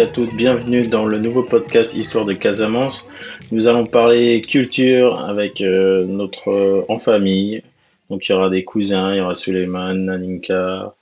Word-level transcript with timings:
à 0.00 0.06
toutes, 0.06 0.32
bienvenue 0.36 0.86
dans 0.86 1.06
le 1.06 1.18
nouveau 1.18 1.42
podcast 1.42 1.96
Histoire 1.96 2.24
de 2.24 2.32
Casamance. 2.32 3.04
Nous 3.50 3.66
allons 3.66 3.84
parler 3.84 4.42
culture 4.42 5.18
avec 5.18 5.60
euh, 5.60 6.04
notre 6.04 6.50
euh, 6.52 6.84
en 6.88 6.98
famille. 6.98 7.64
Donc 8.08 8.28
il 8.28 8.32
y 8.32 8.34
aura 8.36 8.48
des 8.48 8.62
cousins, 8.62 9.12
il 9.12 9.18
y 9.18 9.20
aura 9.20 9.34
Suleiman, 9.34 9.94
Naninka, 9.94 10.94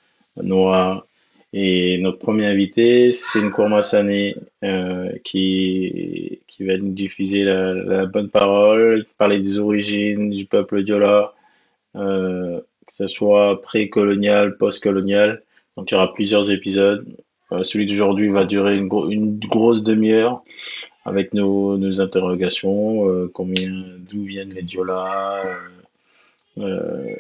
Noah. 0.43 1.07
Et 1.53 1.99
notre 1.99 2.19
premier 2.21 2.47
invité, 2.47 3.13
c'est 3.13 3.41
une 3.41 3.51
Kourmassane 3.51 4.33
euh, 4.65 5.13
qui, 5.25 6.41
qui 6.47 6.65
va 6.65 6.79
nous 6.79 6.93
diffuser 6.93 7.45
la, 7.45 7.75
la 7.75 8.07
bonne 8.07 8.31
parole, 8.31 9.05
parler 9.19 9.41
des 9.41 9.59
origines 9.59 10.31
du 10.31 10.47
peuple 10.47 10.85
Diola, 10.85 11.35
euh, 11.97 12.61
que 12.87 12.95
ce 12.95 13.07
soit 13.09 13.61
pré-colonial, 13.61 14.57
post-colonial. 14.57 15.43
Donc 15.77 15.91
il 15.91 15.95
y 15.95 15.97
aura 15.99 16.15
plusieurs 16.15 16.51
épisodes. 16.51 17.07
Euh, 17.53 17.63
celui 17.63 17.87
d'aujourd'hui 17.87 18.29
va 18.29 18.45
durer 18.45 18.77
une, 18.77 18.89
gro- 18.89 19.09
une 19.09 19.39
grosse 19.39 19.83
demi-heure 19.83 20.43
avec 21.05 21.33
nos, 21.33 21.77
interrogations, 22.01 23.09
euh, 23.09 23.31
combien, 23.33 23.71
d'où 23.99 24.25
viennent 24.25 24.53
les 24.53 24.63
Diola. 24.63 25.45
euh, 26.59 27.15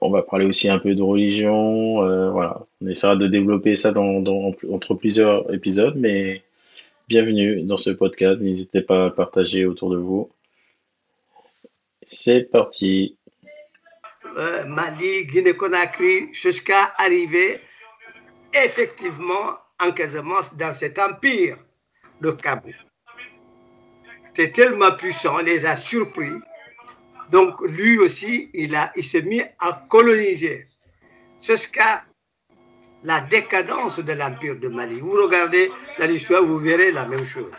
on 0.00 0.10
va 0.10 0.22
parler 0.22 0.44
aussi 0.46 0.68
un 0.68 0.78
peu 0.78 0.94
de 0.94 1.02
religion. 1.02 2.30
voilà, 2.30 2.60
on 2.80 2.86
essaiera 2.88 3.16
de 3.16 3.26
développer 3.26 3.74
ça 3.76 3.90
dans, 3.90 4.22
entre 4.70 4.94
plusieurs 4.94 5.52
épisodes, 5.52 5.96
mais 5.96 6.42
bienvenue 7.08 7.62
dans 7.62 7.76
ce 7.76 7.90
podcast. 7.90 8.40
N'hésitez 8.40 8.82
pas 8.82 9.06
à 9.06 9.10
partager 9.10 9.64
autour 9.64 9.90
de 9.90 9.96
vous. 9.96 10.30
C'est 12.04 12.42
parti. 12.42 13.16
Mali, 14.66 15.26
Guinée-Conakry, 15.26 16.32
jusqu'à 16.32 16.92
arriver 16.98 17.60
effectivement 18.52 19.56
en 19.80 19.92
Casamance 19.92 20.54
dans 20.54 20.72
cet 20.72 20.98
empire 20.98 21.58
de 22.20 22.30
Kabou. 22.30 22.72
C'est 24.34 24.52
tellement 24.52 24.92
puissant, 24.92 25.36
on 25.36 25.38
les 25.38 25.64
a 25.64 25.76
surpris. 25.76 26.32
Donc 27.30 27.60
lui 27.62 27.98
aussi, 27.98 28.50
il, 28.52 28.74
a, 28.74 28.92
il 28.96 29.04
s'est 29.04 29.22
mis 29.22 29.42
à 29.58 29.84
coloniser 29.88 30.66
jusqu'à 31.40 32.04
la 33.04 33.20
décadence 33.20 33.98
de 34.00 34.12
l'empire 34.12 34.56
de 34.56 34.68
Mali. 34.68 35.00
Vous 35.00 35.10
regardez 35.10 35.70
dans 35.98 36.06
l'histoire, 36.06 36.42
vous 36.42 36.58
verrez 36.58 36.90
la 36.90 37.06
même 37.06 37.24
chose. 37.24 37.52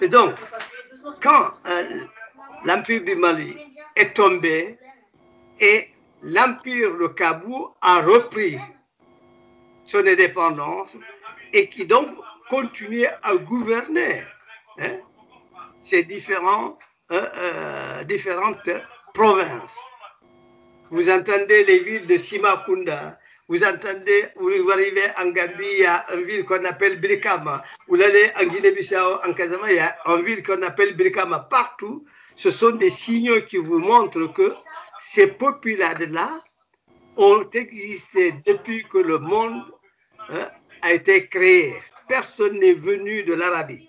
Et 0.00 0.08
donc, 0.08 0.34
quand 1.22 1.50
euh, 1.66 2.04
l'empire 2.64 3.02
du 3.02 3.16
Mali 3.16 3.56
est 3.96 4.14
tombé 4.14 4.78
et 5.60 5.88
l'empire 6.22 6.96
de 6.96 7.08
Kabou 7.08 7.70
a 7.80 8.00
repris 8.00 8.58
son 9.84 10.06
indépendance 10.06 10.96
et 11.54 11.68
qui 11.68 11.86
donc 11.86 12.08
continue 12.50 13.06
à 13.22 13.36
gouverner 13.36 14.24
hein, 14.78 14.96
ces 15.84 16.06
euh, 16.06 16.72
euh, 17.12 18.04
différentes 18.04 18.70
provinces. 19.14 19.78
Vous 20.90 21.08
entendez 21.08 21.64
les 21.64 21.78
villes 21.78 22.06
de 22.06 22.18
Simakunda, 22.18 23.18
vous 23.48 23.62
entendez, 23.62 24.28
vous 24.36 24.70
arrivez 24.70 25.06
en 25.18 25.26
Gambie, 25.26 25.74
il 25.74 25.80
y 25.80 25.86
a 25.86 26.04
une 26.14 26.24
ville 26.24 26.44
qu'on 26.44 26.64
appelle 26.64 27.00
Brikama. 27.00 27.62
Vous 27.88 28.00
allez 28.00 28.32
en 28.40 28.46
Guinée-Bissau, 28.46 29.20
en 29.24 29.32
Casamance, 29.34 29.68
il 29.70 29.76
y 29.76 29.78
a 29.78 29.96
une 30.06 30.24
ville 30.24 30.42
qu'on 30.42 30.62
appelle 30.62 30.96
Brikama. 30.96 31.40
Partout, 31.50 32.04
ce 32.34 32.50
sont 32.50 32.70
des 32.70 32.90
signaux 32.90 33.42
qui 33.42 33.58
vous 33.58 33.78
montrent 33.78 34.26
que 34.32 34.54
ces 35.00 35.28
populades-là 35.28 36.42
ont 37.16 37.48
existé 37.52 38.34
depuis 38.44 38.84
que 38.84 38.98
le 38.98 39.18
monde 39.18 39.62
hein, 40.30 40.48
a 40.84 40.92
été 40.92 41.26
créé. 41.28 41.74
Personne 42.06 42.58
n'est 42.60 42.74
venu 42.74 43.22
de 43.24 43.32
l'Arabie. 43.32 43.88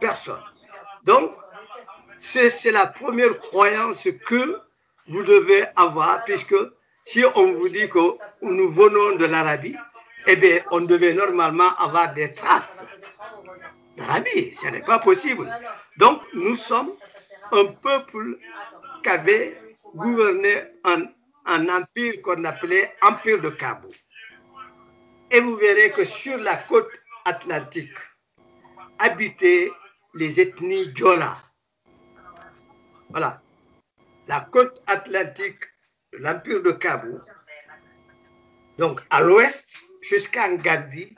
Personne. 0.00 0.42
Donc, 1.04 1.30
c'est 2.18 2.72
la 2.72 2.88
première 2.88 3.38
croyance 3.38 4.08
que 4.26 4.60
vous 5.08 5.22
devez 5.22 5.64
avoir, 5.76 6.24
puisque 6.24 6.56
si 7.04 7.22
on 7.36 7.52
vous 7.52 7.68
dit 7.68 7.88
que 7.88 8.16
nous 8.42 8.68
venons 8.70 9.16
de 9.16 9.24
l'Arabie, 9.24 9.76
eh 10.26 10.36
bien, 10.36 10.60
on 10.72 10.80
devait 10.80 11.14
normalement 11.14 11.74
avoir 11.76 12.12
des 12.12 12.30
traces 12.32 12.84
d'Arabie. 13.96 14.52
Ce 14.54 14.66
n'est 14.66 14.82
pas 14.82 14.98
possible. 14.98 15.48
Donc, 15.96 16.22
nous 16.34 16.56
sommes 16.56 16.92
un 17.52 17.66
peuple 17.66 18.38
qui 19.02 19.08
avait 19.08 19.56
gouverné 19.94 20.62
un, 20.84 21.04
un 21.46 21.68
empire 21.68 22.20
qu'on 22.22 22.44
appelait 22.44 22.92
Empire 23.00 23.40
de 23.40 23.50
Cabo. 23.50 23.88
Et 25.30 25.40
vous 25.40 25.56
verrez 25.56 25.92
que 25.92 26.04
sur 26.04 26.36
la 26.38 26.56
côte 26.56 26.90
atlantique 27.24 27.96
habitaient 28.98 29.70
les 30.14 30.40
ethnies 30.40 30.88
Diola. 30.88 31.36
Voilà. 33.10 33.40
La 34.28 34.40
côte 34.40 34.82
atlantique 34.86 35.60
de 36.12 36.18
l'Empire 36.18 36.62
de 36.62 36.72
Cabo, 36.72 37.18
donc 38.78 39.00
à 39.10 39.20
l'ouest 39.20 39.66
jusqu'en 40.00 40.54
Gambie, 40.54 41.14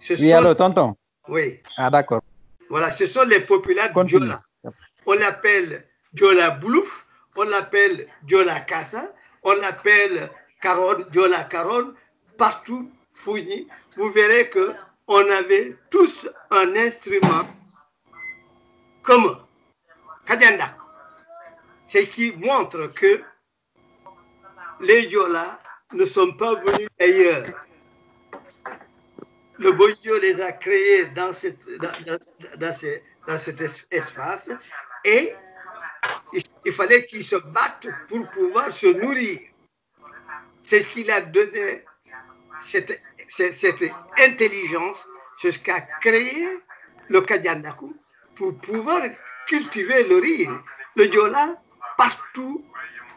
ce 0.00 0.14
Oui, 0.14 0.30
sont, 0.30 0.36
allô, 0.36 0.54
tonton. 0.54 0.96
oui, 1.28 1.60
Ah, 1.76 1.90
d'accord. 1.90 2.22
voilà, 2.68 2.90
ce 2.90 3.06
sont 3.06 3.24
les 3.24 3.40
populations 3.40 3.92
Continue. 3.92 4.20
Diola. 4.20 4.40
On 5.06 5.14
l'appelle 5.14 5.86
Diola 6.12 6.50
Boulouf, 6.50 7.06
on 7.36 7.44
l'appelle 7.44 8.06
Diola 8.22 8.60
Kassa, 8.60 9.12
on 9.42 9.54
l'appelle 9.54 10.30
Caron, 10.60 11.04
Diola 11.10 11.44
Caron, 11.44 11.94
partout 12.38 12.90
Vous 13.24 14.10
verrez 14.10 14.50
que 14.50 14.74
on 15.06 15.30
avait 15.30 15.76
tous 15.90 16.28
un 16.50 16.74
instrument 16.76 17.46
commun, 19.02 19.46
Kadiandak. 20.26 20.76
Ce 21.86 21.98
qui 21.98 22.32
montre 22.32 22.86
que 22.94 23.22
les 24.80 25.06
Diola 25.06 25.60
ne 25.92 26.04
sont 26.04 26.32
pas 26.32 26.54
venus 26.54 26.88
ailleurs. 26.98 27.46
Le 29.58 29.72
Boyo 29.72 30.18
les 30.18 30.40
a 30.40 30.52
créés 30.52 31.06
dans, 31.06 31.32
cet 31.32 31.58
es- 33.60 33.86
espace 33.90 34.50
et 35.04 35.34
il, 36.64 36.72
fallait 36.72 37.06
qu'ils 37.06 37.24
se 37.24 37.36
battent 37.36 37.88
pour 38.08 38.28
pouvoir 38.30 38.72
se 38.72 38.86
nourrir. 38.88 39.38
C'est 40.62 40.82
ce 40.82 40.88
qui 40.88 41.08
a 41.10 41.20
donné 41.20 41.84
cette- 43.28 43.92
intelligence 44.18 45.06
jusqu'à 45.40 45.80
créer 46.00 46.48
le 47.08 47.20
Kadiandaku 47.20 47.94
pour 48.36 48.56
pouvoir 48.58 49.02
cultiver 49.46 50.04
le 50.04 50.16
riz. 50.18 50.48
Le 50.96 51.08
Diola, 51.08 51.60
partout, 51.96 52.64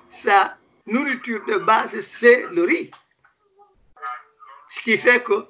sa 0.09 0.57
nourriture 0.85 1.43
de 1.45 1.57
base, 1.57 1.99
c'est 2.01 2.47
le 2.51 2.63
riz. 2.63 2.91
Ce 4.69 4.79
qui 4.81 4.97
fait 4.97 5.23
que 5.23 5.45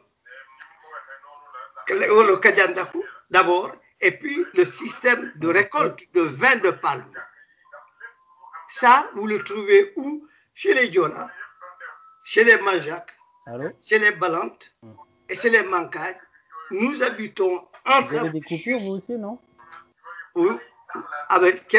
le 1.89 2.35
Kadiandaku, 2.37 3.03
d'abord, 3.29 3.73
et 3.99 4.11
puis 4.11 4.45
le 4.53 4.65
système 4.65 5.31
de 5.35 5.47
récolte 5.47 6.01
de 6.13 6.21
vin 6.21 6.57
de 6.57 6.69
palme. 6.69 7.11
Ça, 8.67 9.09
vous 9.15 9.25
le 9.25 9.43
trouvez 9.43 9.93
où? 9.95 10.27
Chez 10.53 10.73
les 10.73 10.89
Diola, 10.89 11.29
chez 12.23 12.43
les 12.43 12.57
Manjak, 12.57 13.16
Allô? 13.47 13.69
Chez 13.81 13.99
les 13.99 14.11
Balantes 14.11 14.75
et 15.29 15.35
chez 15.35 15.49
les 15.49 15.63
Mankaï. 15.63 16.15
Nous 16.71 17.01
habitons 17.01 17.61
Vous 17.85 17.91
avez 17.93 18.17
ensemble. 18.19 18.31
des 18.33 18.41
coupures, 18.41 18.79
vous 18.79 18.95
aussi, 18.97 19.13
non? 19.13 19.39
Oui, 20.35 20.49
avec 21.29 21.75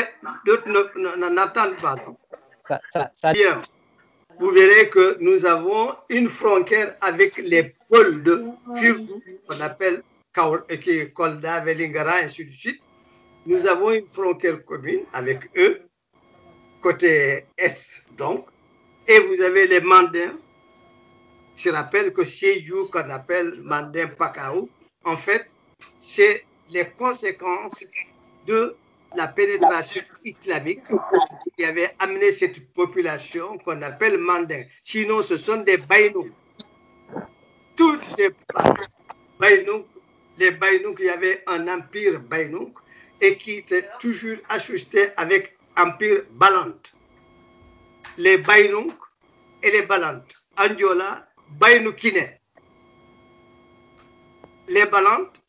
d'autres 0.46 0.68
ne- 0.68 1.00
ne- 1.02 1.16
n'en 1.16 1.36
attendent 1.36 1.76
pas. 1.76 1.96
ça, 2.66 2.80
ça, 2.92 3.10
ça- 3.14 3.32
Bien. 3.32 3.60
Vous 4.38 4.50
verrez 4.50 4.88
que 4.88 5.18
nous 5.20 5.44
avons 5.44 5.94
une 6.08 6.28
frontière 6.28 6.96
avec 7.00 7.36
les 7.38 7.74
pôles 7.90 8.22
de 8.22 8.44
Firdu, 8.76 9.12
qu'on 9.48 9.60
appelle 9.60 10.02
et 10.68 11.10
Kolda, 11.10 11.60
Velingara, 11.60 12.18
ainsi 12.22 12.44
de 12.44 12.52
suite. 12.52 12.80
Nous 13.46 13.66
avons 13.66 13.90
une 13.90 14.06
frontière 14.06 14.64
commune 14.64 15.02
avec 15.12 15.50
eux, 15.56 15.80
côté 16.80 17.44
est 17.56 18.02
donc. 18.16 18.46
Et 19.08 19.18
vous 19.20 19.42
avez 19.42 19.66
les 19.66 19.80
Mandins. 19.80 20.36
Je 21.58 21.70
rappelle 21.70 22.12
que 22.12 22.22
Seyou, 22.22 22.86
qu'on 22.86 23.10
appelle 23.10 23.60
Mandin 23.62 24.06
Pakaou, 24.06 24.68
en 25.04 25.16
fait, 25.16 25.46
c'est 26.00 26.44
les 26.70 26.88
conséquences 26.90 27.74
de 28.46 28.76
la 29.16 29.26
pénétration 29.26 30.04
islamique 30.24 30.82
qui 31.56 31.64
avait 31.64 31.94
amené 31.98 32.30
cette 32.30 32.72
population 32.74 33.58
qu'on 33.58 33.82
appelle 33.82 34.18
Mandin. 34.18 34.62
Sinon, 34.84 35.22
ce 35.22 35.36
sont 35.36 35.56
des 35.58 35.78
Baïnouk. 35.78 36.30
Toutes 37.74 38.04
ces 38.16 38.30
Baïnouk, 39.40 39.86
les 40.38 40.52
Baïnouk, 40.52 40.98
il 41.00 41.06
y 41.06 41.10
avait 41.10 41.42
un 41.48 41.66
empire 41.66 42.20
Baïnouk 42.20 42.72
et 43.20 43.36
qui 43.36 43.54
était 43.54 43.88
toujours 43.98 44.36
ajusté 44.48 45.08
avec 45.16 45.56
empire 45.76 46.22
Balante. 46.30 46.92
Les 48.16 48.38
Baïnouk 48.38 48.94
et 49.64 49.72
les 49.72 49.82
Balantes. 49.82 50.36
Andiola, 50.56 51.27
Baïnoukine. 51.50 52.30
Les 54.68 54.86
Balantes 54.86 55.40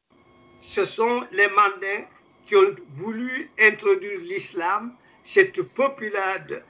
ce 0.62 0.86
sont 0.86 1.26
les 1.32 1.48
Mandins 1.48 2.06
qui 2.46 2.56
ont 2.56 2.76
voulu 2.96 3.50
introduire 3.60 4.20
l'islam. 4.20 4.94
Cette 5.24 5.62
populade 5.62 6.64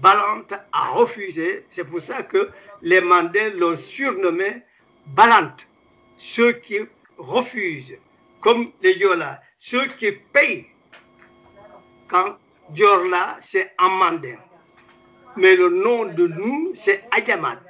Balante 0.00 0.52
a 0.72 0.88
refusé. 0.90 1.64
C'est 1.70 1.84
pour 1.84 2.00
ça 2.00 2.22
que 2.22 2.50
les 2.82 3.00
Mandins 3.00 3.50
l'ont 3.54 3.76
surnommé 3.76 4.62
Balante. 5.06 5.66
Ceux 6.16 6.52
qui 6.52 6.80
refusent, 7.18 7.96
comme 8.40 8.72
les 8.82 8.94
Diola, 8.96 9.40
ceux 9.58 9.86
qui 9.86 10.12
payent 10.12 10.66
quand 12.08 12.36
Diorla, 12.70 13.38
c'est 13.40 13.74
en 13.78 13.88
mandin. 13.90 14.36
Mais 15.36 15.54
le 15.54 15.68
nom 15.68 16.04
de 16.04 16.26
nous, 16.26 16.72
c'est 16.74 17.04
Adjamat. 17.10 17.60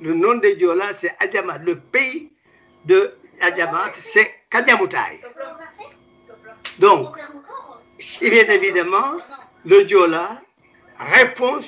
Le 0.00 0.14
nom 0.14 0.34
de 0.34 0.50
Diola, 0.50 0.94
c'est 0.94 1.14
Adjamat. 1.18 1.58
Le 1.58 1.78
pays 1.78 2.32
de 2.84 3.14
Adjamat, 3.40 3.92
c'est 3.96 4.32
Kadjamoutai. 4.50 5.20
Donc, 6.78 7.16
bien 8.20 8.48
évidemment, 8.48 9.16
le 9.64 9.84
Diola 9.84 10.40
répond 10.98 11.60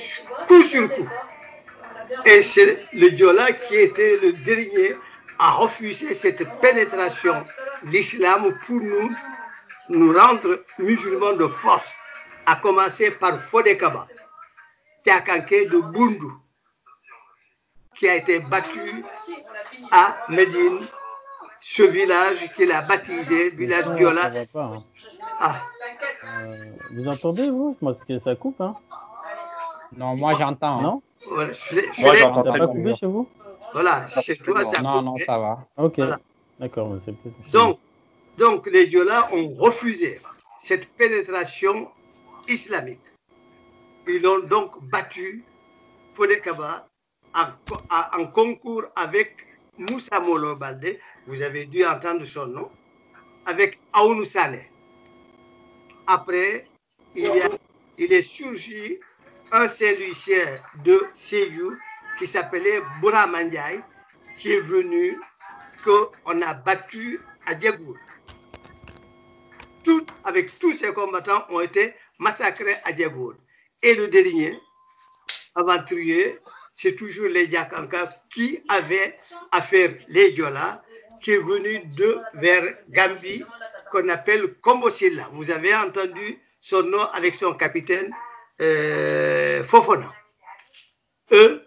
coup 0.46 0.62
sur 0.62 0.88
coup. 0.94 1.08
Et 2.24 2.42
c'est 2.42 2.86
le 2.92 3.10
Diola 3.10 3.52
qui 3.52 3.76
était 3.76 4.18
le 4.22 4.32
dernier 4.32 4.96
à 5.38 5.52
refuser 5.52 6.14
cette 6.14 6.44
pénétration 6.60 7.44
l'islam 7.84 8.54
pour 8.66 8.80
nous, 8.80 9.10
nous 9.88 10.12
rendre 10.12 10.64
musulmans 10.78 11.32
de 11.32 11.46
force, 11.46 11.92
à 12.46 12.56
commencer 12.56 13.10
par 13.10 13.42
Fodekaba, 13.42 14.06
Tiakanke 15.02 15.68
de 15.70 15.80
Bundu, 15.80 16.26
qui 18.00 18.08
a 18.08 18.16
été 18.16 18.38
battu 18.40 19.04
à 19.92 20.16
Médine, 20.30 20.78
ce 21.60 21.82
village 21.82 22.50
qu'il 22.56 22.72
a 22.72 22.80
baptisé, 22.80 23.50
village 23.50 23.84
Ça, 23.84 23.90
Diola. 23.94 24.22
ça 24.22 24.30
va 24.30 24.44
pas, 24.46 24.64
hein. 24.76 24.84
Ah, 25.38 25.62
Euh, 26.24 26.54
vous 26.94 27.08
entendez, 27.08 27.48
vous 27.50 27.76
Parce 27.82 28.02
que 28.04 28.18
ça 28.18 28.34
coupe, 28.36 28.60
hein 28.62 28.74
Non, 29.96 30.16
moi 30.16 30.32
j'entends. 30.38 30.80
Non 30.80 31.02
voilà, 31.26 31.52
je 31.52 31.80
je 31.92 32.00
Moi, 32.00 32.16
j'entends 32.16 32.34
Ça 32.36 32.42
n'a 32.44 32.50
très 32.50 32.58
pas 32.58 32.66
bien. 32.66 32.74
coupé 32.82 32.94
chez 32.94 33.06
vous 33.06 33.28
voilà, 33.74 34.06
chez 34.22 34.36
toi, 34.38 34.64
ça 34.64 34.80
Non, 34.80 34.94
coupe. 34.96 35.04
non, 35.04 35.16
ça 35.26 35.38
va. 35.38 35.58
Ok. 35.76 35.94
Voilà. 35.98 36.18
D'accord. 36.58 36.90
Donc, 37.52 37.78
donc 38.38 38.66
les 38.66 38.86
Diola 38.86 39.28
ont 39.32 39.48
refusé 39.50 40.18
cette 40.62 40.88
pénétration 40.94 41.88
islamique. 42.48 43.00
Ils 44.08 44.26
ont 44.26 44.40
donc 44.40 44.82
battu 44.84 45.44
Fodekaba 46.14 46.86
en, 47.34 47.46
co- 47.68 47.80
en- 47.90 48.20
en 48.22 48.26
concours 48.26 48.84
avec 48.96 49.46
Moussa 49.78 50.20
Molo 50.20 50.56
Balde, 50.56 50.98
vous 51.26 51.42
avez 51.42 51.66
dû 51.66 51.84
entendre 51.86 52.24
son 52.24 52.46
nom, 52.46 52.70
avec 53.46 53.78
Aounou 53.92 54.24
Sané. 54.24 54.70
Après, 56.06 56.66
il 57.14 58.12
est 58.12 58.22
surgi 58.22 58.98
un 59.52 59.68
Saint-Lucien 59.68 60.58
de 60.84 61.06
Séjour 61.14 61.72
qui 62.18 62.26
s'appelait 62.26 62.82
Boura 63.00 63.26
Mandiaï, 63.26 63.80
qui 64.38 64.52
est 64.52 64.60
venu 64.60 65.18
qu'on 65.84 66.42
a 66.42 66.54
battu 66.54 67.20
à 67.46 67.54
Diagour. 67.54 67.96
Tout, 69.82 70.04
avec 70.24 70.56
tous 70.58 70.74
ces 70.74 70.92
combattants 70.92 71.44
ont 71.48 71.60
été 71.60 71.94
massacrés 72.18 72.76
à 72.84 72.92
Diagour. 72.92 73.34
Et 73.82 73.94
le 73.94 74.08
dernier, 74.08 74.58
aventurier, 75.54 76.38
c'est 76.80 76.94
toujours 76.94 77.28
les 77.28 77.46
Diakanka 77.46 78.04
qui 78.32 78.60
avaient 78.66 79.18
affaire 79.52 79.92
les 80.08 80.32
Diola, 80.32 80.82
qui 81.20 81.32
est 81.32 81.38
venu 81.38 81.82
vers 82.32 82.74
Gambie, 82.88 83.44
qu'on 83.90 84.08
appelle 84.08 84.54
Kombosilla. 84.62 85.28
Vous 85.32 85.50
avez 85.50 85.74
entendu 85.74 86.38
son 86.62 86.82
nom 86.84 87.02
avec 87.02 87.34
son 87.34 87.52
capitaine 87.52 88.10
euh, 88.62 89.62
Fofona. 89.62 90.06
Eux, 91.32 91.66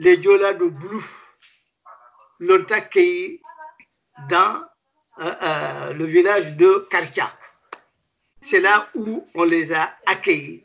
les 0.00 0.18
Diola 0.18 0.52
de 0.52 0.66
Blouf, 0.66 1.34
l'ont 2.38 2.66
accueilli 2.68 3.40
dans 4.28 4.60
euh, 5.18 5.32
euh, 5.42 5.92
le 5.94 6.04
village 6.04 6.56
de 6.58 6.86
Karchak. 6.90 7.32
C'est 8.42 8.60
là 8.60 8.86
où 8.94 9.26
on 9.34 9.44
les 9.44 9.72
a 9.72 9.96
accueillis 10.04 10.62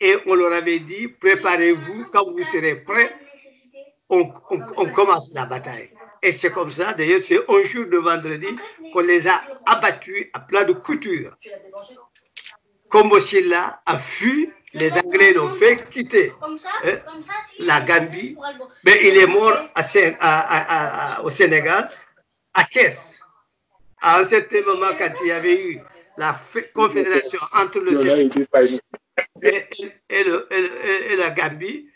et 0.00 0.16
on 0.26 0.34
leur 0.34 0.52
avait 0.52 0.78
dit 0.78 1.08
préparez-vous, 1.08 2.04
quand 2.12 2.30
vous 2.30 2.42
serez 2.52 2.76
prêts, 2.76 3.12
on, 4.08 4.26
commence 4.94 5.30
la 5.32 5.46
bataille. 5.46 5.90
Et 6.22 6.32
c'est 6.32 6.50
comme 6.50 6.70
ça, 6.70 6.92
d'ailleurs, 6.92 7.20
c'est 7.22 7.38
un 7.48 7.64
jour 7.64 7.86
de 7.86 7.98
vendredi 7.98 8.46
qu'on 8.92 9.00
les 9.00 9.26
a 9.26 9.42
abattus 9.66 10.28
à 10.32 10.40
plat 10.40 10.64
de 10.64 10.72
couture. 10.72 11.36
Kombosilla 12.88 13.80
a 13.84 13.98
fui, 13.98 14.48
les 14.74 14.92
Anglais 14.92 15.32
l'ont 15.32 15.50
fait 15.50 15.88
quitter 15.90 16.32
Comme 16.40 16.58
comme 16.58 17.22
si 17.22 17.62
la 17.62 17.80
Gambie, 17.80 18.36
mais 18.84 18.98
il 19.02 19.16
est 19.16 19.26
mort 19.26 19.56
au 21.24 21.30
Sénégal, 21.30 21.88
à 22.54 22.64
Caisse. 22.64 23.20
À 24.00 24.20
un 24.20 24.24
certain 24.24 24.60
moment, 24.62 24.92
quand 24.98 25.12
il 25.22 25.28
y 25.28 25.32
avait 25.32 25.60
eu 25.68 25.80
la 26.18 26.38
confédération 26.74 27.38
entre 27.52 27.80
le 27.80 27.94
Sénégal 27.96 28.80
et 30.08 30.24
le- 30.24 31.16
la 31.16 31.30
Gambie, 31.30 31.88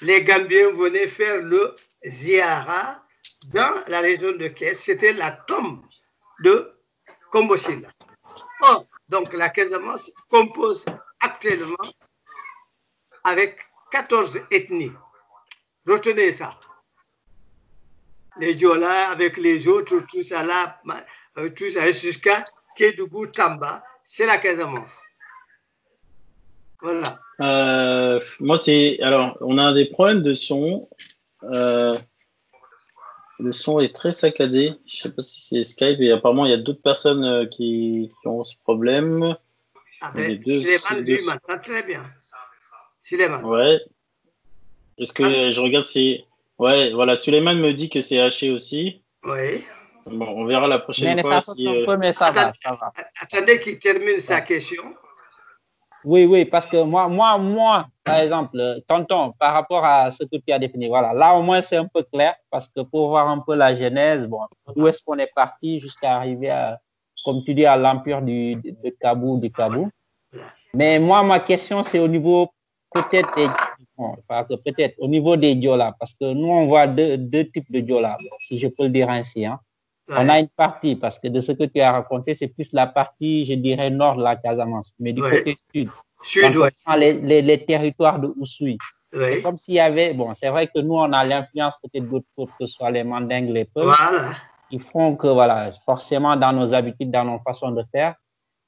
les 0.00 0.22
Gambiens 0.22 0.70
venaient 0.72 1.06
faire 1.08 1.38
le 1.42 1.74
ziara 2.04 3.02
dans 3.52 3.82
la 3.88 4.00
région 4.00 4.32
de 4.32 4.48
Caisse. 4.48 4.80
C'était 4.80 5.12
la 5.12 5.30
tombe 5.32 5.84
de 6.40 6.70
Kombosilla. 7.30 7.88
Or, 8.62 8.86
donc 9.08 9.32
la 9.32 9.48
Casamance 9.50 10.10
compose 10.28 10.84
actuellement 11.20 11.88
avec 13.24 13.58
14 13.90 14.40
ethnies. 14.50 14.92
Retenez 15.86 16.32
ça. 16.32 16.58
Les 18.38 18.54
Diola 18.54 19.10
avec 19.10 19.36
les 19.36 19.68
autres, 19.68 19.98
tout 20.10 20.22
ça 20.22 20.42
là, 20.42 20.80
euh, 21.38 21.50
tout 21.50 21.70
ça 21.70 21.90
jusqu'à 21.92 22.42
Kédougou, 22.76 23.26
Tamba, 23.26 23.82
c'est 24.04 24.26
la 24.26 24.38
Casamance. 24.38 24.90
Voilà. 26.80 27.18
Euh, 27.40 28.20
moi, 28.40 28.58
c'est. 28.62 29.00
Alors, 29.02 29.36
on 29.40 29.58
a 29.58 29.72
des 29.72 29.86
problèmes 29.86 30.22
de 30.22 30.34
son. 30.34 30.80
Euh, 31.44 31.96
le 33.38 33.52
son 33.52 33.80
est 33.80 33.94
très 33.94 34.12
saccadé. 34.12 34.72
Je 34.86 34.96
sais 34.96 35.10
pas 35.12 35.22
si 35.22 35.40
c'est 35.42 35.62
Skype 35.62 36.00
et 36.00 36.12
apparemment, 36.12 36.44
il 36.46 36.50
y 36.50 36.54
a 36.54 36.58
d'autres 36.58 36.82
personnes 36.82 37.24
euh, 37.24 37.46
qui, 37.46 38.10
qui 38.20 38.28
ont 38.28 38.44
ce 38.44 38.56
problème. 38.62 39.36
Ah 40.00 40.10
ben, 40.14 40.36
deux- 40.42 40.62
Suleiman, 40.78 41.38
deux- 41.48 41.60
très 41.62 41.82
bien. 41.84 42.04
Suleiman. 43.04 43.42
Ouais. 43.44 43.80
Est-ce 44.98 45.12
que 45.12 45.22
Ah. 45.22 45.50
je 45.50 45.60
regarde 45.60 45.84
si. 45.84 46.24
Ouais, 46.58 46.92
voilà. 46.92 47.16
Suleiman 47.16 47.54
me 47.58 47.72
dit 47.72 47.90
que 47.90 48.00
c'est 48.00 48.20
haché 48.20 48.50
aussi. 48.50 49.02
Oui. 49.24 49.64
Bon, 50.06 50.26
on 50.26 50.44
verra 50.46 50.66
la 50.66 50.78
prochaine 50.78 51.16
Mais 51.16 51.22
fois 51.22 51.40
ça 51.40 51.40
saute 51.42 51.56
si. 51.56 51.68
un 51.68 51.74
euh, 51.74 51.86
peu, 51.86 51.96
mais 51.96 52.12
ça 52.12 52.30
va, 52.30 52.48
Attends. 52.48 52.52
ça 52.62 52.74
va. 52.74 52.92
Attendez 53.20 53.60
qu'il 53.60 53.78
termine 53.78 54.20
sa 54.20 54.40
question. 54.40 54.82
Oui, 56.04 56.26
oui, 56.26 56.44
parce 56.44 56.66
que 56.66 56.82
moi, 56.82 57.08
moi, 57.08 57.38
moi, 57.38 57.86
par 58.02 58.18
exemple, 58.18 58.58
euh, 58.58 58.80
tonton, 58.88 59.32
par 59.38 59.52
rapport 59.52 59.84
à 59.84 60.10
ce 60.10 60.24
que 60.24 60.36
tu 60.36 60.52
as 60.52 60.58
défini, 60.58 60.88
voilà, 60.88 61.12
là 61.12 61.34
au 61.34 61.42
moins 61.42 61.60
c'est 61.62 61.76
un 61.76 61.86
peu 61.86 62.02
clair, 62.02 62.34
parce 62.50 62.68
que 62.68 62.80
pour 62.80 63.10
voir 63.10 63.28
un 63.28 63.38
peu 63.38 63.54
la 63.54 63.74
genèse, 63.74 64.26
bon, 64.26 64.40
où 64.74 64.88
est-ce 64.88 65.00
qu'on 65.04 65.18
est 65.18 65.32
parti 65.32 65.78
jusqu'à 65.78 66.16
arriver 66.16 66.50
à, 66.50 66.80
comme 67.24 67.44
tu 67.44 67.54
dis, 67.54 67.66
à 67.66 67.76
l'empire 67.76 68.20
du, 68.20 68.56
de 68.56 68.90
Kabou, 69.00 69.38
du 69.38 69.52
Kabou. 69.52 69.90
Mais 70.74 70.98
moi, 70.98 71.22
ma 71.22 71.38
question, 71.38 71.84
c'est 71.84 72.00
au 72.00 72.08
niveau 72.08 72.48
peut-être 72.92 73.32
des, 73.36 73.48
bon, 73.96 74.16
peut-être 74.64 74.96
au 74.98 75.06
niveau 75.06 75.36
des 75.36 75.54
Diola, 75.54 75.94
parce 76.00 76.14
que 76.14 76.32
nous, 76.32 76.48
on 76.48 76.66
voit 76.66 76.88
deux, 76.88 77.16
deux 77.16 77.44
types 77.48 77.70
de 77.70 77.78
Diola, 77.78 78.16
bon, 78.20 78.36
si 78.40 78.58
je 78.58 78.66
peux 78.66 78.84
le 78.84 78.90
dire 78.90 79.08
ainsi, 79.08 79.46
hein. 79.46 79.60
On 80.08 80.28
a 80.28 80.38
une 80.40 80.48
partie, 80.48 80.96
parce 80.96 81.18
que 81.18 81.28
de 81.28 81.40
ce 81.40 81.52
que 81.52 81.64
tu 81.64 81.80
as 81.80 81.92
raconté, 81.92 82.34
c'est 82.34 82.48
plus 82.48 82.68
la 82.72 82.86
partie, 82.86 83.44
je 83.46 83.54
dirais, 83.54 83.88
nord 83.90 84.16
de 84.16 84.22
la 84.22 84.36
Casamance, 84.36 84.92
mais 84.98 85.12
du 85.12 85.22
Ouais. 85.22 85.38
côté 85.38 85.56
sud. 85.74 85.88
Sud, 86.22 86.56
ouais. 86.56 86.70
les, 86.98 87.14
les, 87.14 87.42
les 87.42 87.64
territoires 87.64 88.18
de 88.18 88.32
Oussouy, 88.36 88.78
c'est 89.12 89.18
Oui. 89.18 89.42
comme 89.42 89.58
s'il 89.58 89.74
y 89.74 89.80
avait, 89.80 90.12
bon, 90.14 90.34
c'est 90.34 90.48
vrai 90.50 90.66
que 90.66 90.80
nous, 90.80 90.94
on 90.94 91.12
a 91.12 91.24
l'influence 91.24 91.78
peut-être 91.82 92.08
d'autres 92.08 92.26
peuples, 92.36 92.52
que 92.58 92.66
ce 92.66 92.72
soit 92.74 92.90
les 92.90 93.04
Mandingues, 93.04 93.50
les 93.50 93.64
peuples, 93.64 93.86
Voilà. 93.86 94.34
qui 94.70 94.78
font 94.78 95.16
que, 95.16 95.26
voilà, 95.28 95.70
forcément, 95.84 96.36
dans 96.36 96.52
nos 96.52 96.74
habitudes, 96.74 97.10
dans 97.10 97.24
nos 97.24 97.38
façons 97.40 97.70
de 97.70 97.82
faire, 97.92 98.14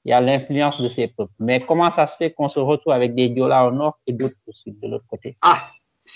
il 0.05 0.11
y 0.11 0.13
a 0.13 0.21
l'influence 0.21 0.81
de 0.81 0.89
ces 0.89 1.09
peuples. 1.09 1.33
Mais 1.39 1.61
comment 1.61 1.91
ça 1.91 2.07
se 2.07 2.17
fait 2.17 2.33
qu'on 2.33 2.49
se 2.49 2.59
retrouve 2.59 2.93
avec 2.93 3.15
des 3.15 3.29
Diola 3.29 3.67
au 3.67 3.71
nord 3.71 3.99
et 4.07 4.13
d'autres 4.13 4.37
au 4.47 4.53
sud, 4.53 4.79
de 4.81 4.89
l'autre 4.89 5.07
côté? 5.09 5.35
Ah, 5.43 5.59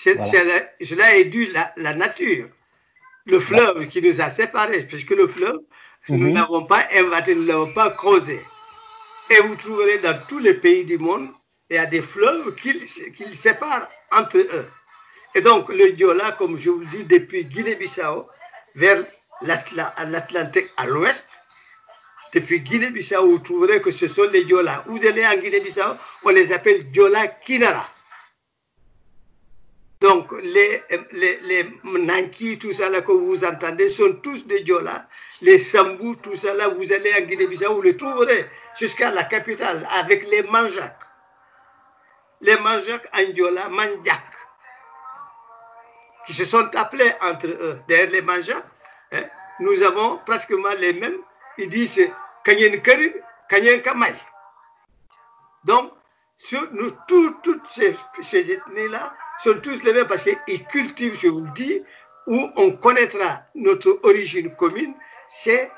Voilà. 0.04 0.44
la- 0.44 0.84
cela 0.86 1.16
est 1.16 1.24
dû 1.26 1.50
la, 1.52 1.72
la 1.76 1.94
nature. 1.94 2.48
Le 3.28 3.40
fleuve 3.40 3.88
qui 3.88 4.00
nous 4.00 4.20
a 4.22 4.30
séparés, 4.30 4.84
puisque 4.84 5.10
le 5.10 5.26
fleuve, 5.26 5.58
nous 6.08 6.16
Mhm. 6.28 6.32
n'avons 6.32 6.64
pas 6.64 6.88
inventé, 6.94 7.34
nous 7.34 7.44
n'avons 7.44 7.70
pas 7.74 7.90
creusé. 7.90 8.40
Et 9.30 9.38
vous 9.42 9.54
trouverez 9.56 9.98
dans 9.98 10.18
tous 10.26 10.38
les 10.38 10.54
pays 10.54 10.86
du 10.86 10.96
monde, 10.96 11.28
il 11.68 11.76
y 11.76 11.78
a 11.78 11.84
des 11.84 12.00
fleuves 12.00 12.54
qui, 12.54 12.72
qui 13.16 13.36
séparent 13.36 13.86
entre 14.10 14.38
eux. 14.38 14.66
Et 15.34 15.42
donc, 15.42 15.68
le 15.68 15.92
Diola, 15.92 16.32
comme 16.38 16.56
je 16.58 16.70
vous 16.70 16.80
le 16.80 16.86
dis, 16.86 17.04
depuis 17.04 17.44
Guinée-Bissau 17.44 18.26
vers 18.74 19.04
l'Atla- 19.42 19.94
l'Atlantique 20.06 20.70
à 20.78 20.86
l'ouest, 20.86 21.28
depuis 22.32 22.60
Guinée-Bissau, 22.60 23.26
vous 23.30 23.38
trouverez 23.40 23.82
que 23.82 23.90
ce 23.90 24.08
sont 24.08 24.28
les 24.32 24.44
Diola. 24.44 24.84
Vous 24.86 25.06
allez 25.06 25.26
en 25.26 25.36
Guinée-Bissau, 25.36 25.90
on 26.24 26.30
les 26.30 26.50
appelle 26.50 26.90
Diola 26.90 27.26
Kinara. 27.26 27.86
Donc, 30.00 30.32
les, 30.42 30.82
les, 31.12 31.66
Nanki, 31.82 32.58
tout 32.58 32.72
ça 32.72 32.88
là 32.88 33.02
que 33.02 33.10
vous 33.10 33.44
entendez, 33.44 33.88
sont 33.88 34.12
tous 34.22 34.46
des 34.46 34.60
Diola. 34.60 35.06
Les 35.42 35.58
Sambou, 35.58 36.14
tout 36.14 36.36
ça 36.36 36.54
là, 36.54 36.68
vous 36.68 36.92
allez 36.92 37.12
en 37.14 37.22
Guinée-Bissau, 37.22 37.74
vous 37.74 37.82
les 37.82 37.96
trouverez 37.96 38.46
jusqu'à 38.78 39.10
la 39.10 39.24
capitale 39.24 39.88
avec 39.90 40.28
les 40.28 40.42
Manjak. 40.44 40.96
Les 42.40 42.56
Manjak 42.56 43.08
en 43.12 43.32
Diola, 43.32 43.68
Manjak, 43.68 44.22
qui 46.26 46.32
se 46.34 46.44
sont 46.44 46.70
appelés 46.76 47.12
entre 47.20 47.48
eux. 47.48 47.80
Derrière 47.88 48.10
les 48.10 48.22
Manjak, 48.22 48.64
hein, 49.10 49.24
nous 49.58 49.82
avons 49.82 50.18
pratiquement 50.18 50.74
les 50.78 50.92
mêmes. 50.92 51.18
Ils 51.56 51.68
disent 51.68 52.08
Kanyen 52.44 52.80
Kari, 52.82 53.12
Kanyen 53.48 53.80
Kamay. 53.80 54.14
Donc, 55.64 55.92
nous, 56.72 56.90
tout- 57.06 57.36
toutes 57.42 57.62
ces, 57.72 57.96
ethnies-là 58.52 59.14
sont 59.42 59.54
tous 59.60 59.82
les 59.82 59.92
mêmes 59.92 60.06
parce 60.06 60.24
qu'ils 60.24 60.64
cultivent, 60.66 61.18
je 61.20 61.28
vous 61.28 61.44
le 61.44 61.50
dis, 61.52 61.80
où 62.26 62.50
on 62.56 62.72
connaîtra 62.72 63.42
notre 63.54 63.98
origine 64.02 64.54
commune, 64.54 64.94
c'est 65.28 65.70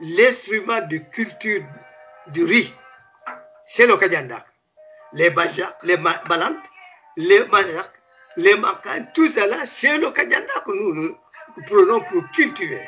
l'instrument 0.00 0.80
de 0.82 0.98
culture 0.98 1.62
du 2.28 2.44
riz. 2.44 2.72
C'est 3.66 3.86
le 3.86 3.96
Kajandak. 3.96 4.46
Les 5.12 5.30
Bajak, 5.30 5.76
les 5.82 5.96
Balantes, 5.96 6.56
les 7.16 7.44
Majak, 7.44 7.90
les 8.36 8.56
Makan, 8.56 9.06
tout 9.14 9.30
là, 9.36 9.66
c'est 9.66 9.98
le 9.98 10.10
Kajandak 10.10 10.64
que 10.64 10.72
nous 10.72 11.16
prenons 11.66 12.00
pour 12.00 12.22
cultiver. 12.34 12.80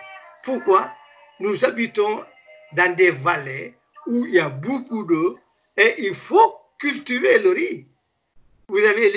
Pourquoi? 0.42 0.90
Nous 1.40 1.64
habitons 1.64 2.24
dans 2.72 2.94
des 2.96 3.10
vallées 3.10 3.76
où 4.06 4.24
il 4.26 4.34
y 4.34 4.40
a 4.40 4.48
beaucoup 4.48 5.04
d'eau 5.04 5.38
et 5.76 5.94
il 6.06 6.14
faut 6.14 6.63
cultiver 6.78 7.38
le 7.38 7.50
riz. 7.50 7.86
Vous 8.68 8.78
avez 8.78 9.10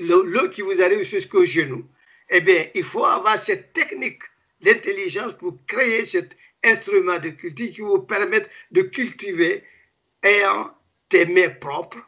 l'eau 0.00 0.48
qui 0.48 0.62
vous 0.62 0.82
arrive 0.82 1.02
jusqu'au 1.02 1.44
genou. 1.44 1.86
Eh 2.28 2.40
bien, 2.40 2.66
il 2.74 2.84
faut 2.84 3.04
avoir 3.04 3.38
cette 3.38 3.72
technique 3.72 4.22
d'intelligence 4.60 5.34
pour 5.34 5.56
créer 5.66 6.04
cet 6.06 6.36
instrument 6.64 7.18
de 7.18 7.30
culture 7.30 7.72
qui 7.72 7.80
vous 7.80 8.00
permette 8.00 8.48
de 8.70 8.82
cultiver 8.82 9.64
ayant 10.22 10.74
tes 11.08 11.24
mains 11.26 11.50
propres. 11.50 11.98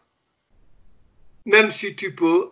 Même 1.46 1.72
si 1.72 1.96
tu 1.96 2.14
peux 2.14 2.50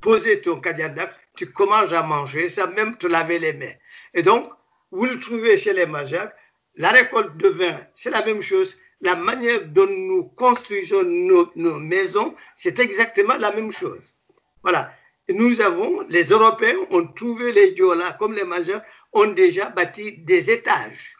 poser 0.00 0.40
ton 0.40 0.60
kadiadak, 0.60 1.14
tu 1.36 1.46
commences 1.52 1.92
à 1.92 2.02
manger 2.02 2.50
sans 2.50 2.70
même 2.72 2.96
te 2.96 3.06
laver 3.06 3.38
les 3.38 3.52
mains. 3.52 3.74
Et 4.14 4.22
donc, 4.22 4.50
vous 4.90 5.06
le 5.06 5.20
trouvez 5.20 5.56
chez 5.56 5.72
les 5.72 5.86
Majaks, 5.86 6.34
la 6.76 6.90
récolte 6.90 7.36
de 7.36 7.48
vin, 7.48 7.80
c'est 7.94 8.10
la 8.10 8.24
même 8.24 8.42
chose. 8.42 8.76
La 9.00 9.16
manière 9.16 9.66
dont 9.66 9.86
nous 9.86 10.24
construisons 10.24 11.02
nos, 11.04 11.78
maisons, 11.78 12.34
c'est 12.56 12.78
exactement 12.78 13.36
la 13.36 13.52
même 13.52 13.72
chose. 13.72 14.14
Voilà. 14.62 14.92
Nous 15.28 15.60
avons, 15.60 16.00
les 16.08 16.24
Européens 16.24 16.76
ont 16.90 17.06
trouvé 17.06 17.52
les 17.52 17.72
Diola, 17.72 18.12
comme 18.18 18.34
les 18.34 18.44
Majaks, 18.44 18.82
ont 19.12 19.28
déjà 19.28 19.70
bâti 19.70 20.18
des 20.18 20.50
étages. 20.50 21.16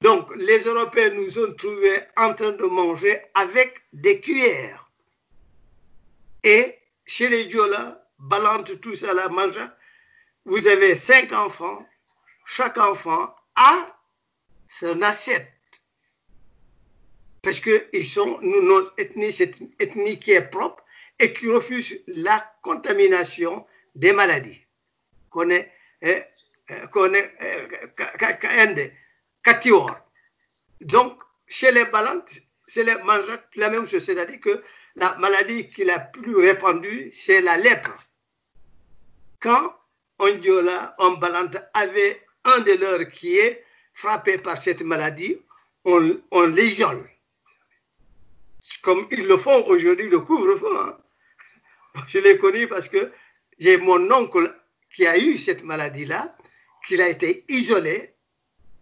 Donc, 0.00 0.34
les 0.36 0.60
Européens 0.60 1.10
nous 1.10 1.38
ont 1.38 1.52
trouvés 1.54 2.00
en 2.16 2.34
train 2.34 2.52
de 2.52 2.64
manger 2.64 3.20
avec 3.34 3.82
des 3.92 4.20
cuillères. 4.20 4.90
Et 6.42 6.78
chez 7.06 7.28
les 7.28 7.46
Diola, 7.46 8.04
Balante, 8.18 8.80
tout 8.80 8.96
ça, 8.96 9.12
la 9.12 9.28
Majak, 9.28 9.70
vous 10.44 10.66
avez 10.66 10.96
cinq 10.96 11.32
enfants, 11.32 11.86
chaque 12.46 12.78
enfant 12.78 13.34
a 13.58 13.94
son 14.68 15.02
assiette. 15.02 15.52
Parce 17.42 17.60
que 17.60 17.88
ils 17.92 18.06
sont, 18.06 18.38
nous, 18.40 18.62
notre 18.62 18.94
ethnie, 18.98 19.32
c'est 19.32 19.58
une 19.60 19.70
ethnie 19.78 20.18
qui 20.18 20.32
est 20.32 20.48
propre 20.48 20.82
et 21.18 21.32
qui 21.32 21.50
refuse 21.50 22.00
la 22.06 22.52
contamination 22.62 23.66
des 23.94 24.12
maladies. 24.12 24.60
Qu'on 25.30 25.50
est, 25.50 25.72
eh, 26.02 26.22
eh, 26.68 26.74
qu'on 26.92 27.12
est, 27.14 27.34
eh. 27.40 28.92
Donc, 30.80 31.22
chez 31.46 31.72
les 31.72 31.84
balantes, 31.86 32.30
c'est 32.64 32.84
les 32.84 32.94
la 33.56 33.70
même 33.70 33.86
chose, 33.86 34.04
c'est-à-dire 34.04 34.40
que 34.40 34.62
la 34.96 35.16
maladie 35.16 35.68
qui 35.68 35.82
est 35.82 35.86
la 35.86 36.00
plus 36.00 36.36
répandue, 36.36 37.10
c'est 37.14 37.40
la 37.40 37.56
lèpre. 37.56 37.96
Quand 39.40 39.74
Ondiola, 40.18 40.94
on 40.98 41.12
balante 41.12 41.56
avait 41.74 42.20
un 42.48 42.60
de 42.60 42.72
leurs 42.72 43.08
qui 43.08 43.36
est 43.38 43.64
frappé 43.94 44.38
par 44.38 44.56
cette 44.62 44.82
maladie, 44.82 45.38
on, 45.84 46.18
on 46.30 46.46
l'isole. 46.46 47.08
Comme 48.82 49.06
ils 49.10 49.26
le 49.26 49.36
font 49.36 49.64
aujourd'hui, 49.66 50.08
le 50.08 50.20
couvre-feu. 50.20 50.76
hein. 50.78 50.96
Je 52.08 52.18
l'ai 52.18 52.38
connu 52.38 52.68
parce 52.68 52.88
que 52.88 53.10
j'ai 53.58 53.76
mon 53.76 54.10
oncle 54.12 54.54
qui 54.94 55.06
a 55.06 55.18
eu 55.18 55.38
cette 55.38 55.64
maladie-là, 55.64 56.36
qu'il 56.86 57.00
a 57.02 57.08
été 57.08 57.44
isolé. 57.48 58.14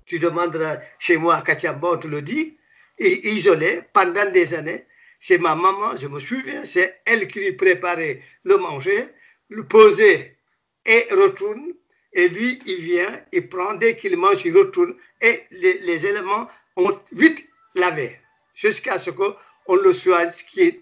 Tu 0.07 0.19
demanderas 0.19 0.79
chez 0.99 1.17
moi 1.17 1.37
à 1.37 1.43
Katiamba, 1.43 1.89
on 1.93 1.99
te 1.99 2.07
le 2.09 2.23
dit, 2.23 2.57
et 2.99 3.29
isolé 3.31 3.83
pendant 3.93 4.31
des 4.31 4.55
années. 4.55 4.87
C'est 5.19 5.39
ma 5.39 5.55
maman, 5.55 5.97
je 5.97 6.09
me 6.09 6.21
souviens, 6.21 6.65
c'est 6.65 7.01
elle 7.05 7.27
qui 7.27 7.41
lui 7.41 7.53
préparait 7.53 8.23
le 8.45 8.59
manger, 8.59 9.09
le 9.49 9.67
posait 9.67 10.37
et 10.85 11.09
retourne. 11.11 11.73
Et 12.17 12.29
lui, 12.29 12.61
il 12.65 12.77
vient, 12.77 13.21
il 13.31 13.47
prend, 13.49 13.75
dès 13.75 13.97
qu'il 13.97 14.17
mange, 14.17 14.45
il 14.47 14.57
retourne. 14.57 14.97
Et 15.21 15.45
les, 15.51 15.79
les 15.81 16.07
éléments 16.07 16.49
ont 16.75 16.99
vite 17.13 17.47
lavé, 17.75 18.19
jusqu'à 18.55 18.99
ce 18.99 19.11
qu'on 19.11 19.77
le 19.77 19.93
soit 19.93 20.35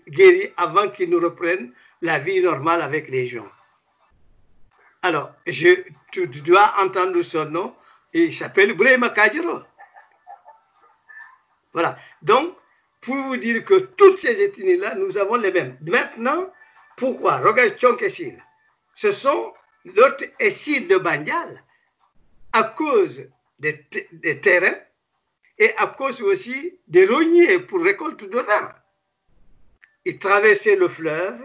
guéri 0.09 0.53
avant 0.57 0.89
qu'il 0.89 1.11
nous 1.11 1.21
reprenne 1.21 1.73
la 2.03 2.21
vie 2.21 2.41
normale 2.41 2.83
avec 2.83 3.09
les 3.09 3.27
gens. 3.27 3.51
Alors, 5.03 5.33
tu, 6.13 6.27
dois 6.29 6.73
entendre 6.79 7.21
son 7.23 7.47
nom, 7.47 7.75
il 8.13 8.33
s'appelle 8.33 8.75
Brema 8.75 9.11
Kajiro. 9.11 9.61
Voilà. 11.73 11.99
Donc, 12.23 12.55
pour 13.01 13.17
vous 13.17 13.37
dire 13.37 13.65
que 13.65 13.75
toutes 13.75 14.19
ces 14.19 14.41
ethnies-là, 14.41 14.95
nous 14.95 15.19
avons 15.19 15.35
les 15.35 15.51
mêmes. 15.51 15.77
Maintenant, 15.83 16.51
pourquoi? 16.97 17.39
Regarde 17.39 17.77
Tchonkessil. 17.77 18.41
Ce 18.95 19.11
sont 19.11 19.53
l'autre 19.85 20.25
essile 20.39 20.89
de 20.89 20.97
Bandial 20.97 21.63
à 22.53 22.65
cause 22.65 23.27
des, 23.59 23.87
des 24.13 24.41
terrains 24.41 24.79
et 25.59 25.71
à 25.77 25.87
cause 25.87 26.21
aussi 26.23 26.79
des 26.89 27.07
rogniers 27.07 27.59
pour 27.61 27.83
récolte 27.83 28.25
de 28.25 28.39
vin. 28.39 28.75
Ils 30.05 30.19
traversaient 30.19 30.77
le 30.77 30.89
fleuve 30.89 31.41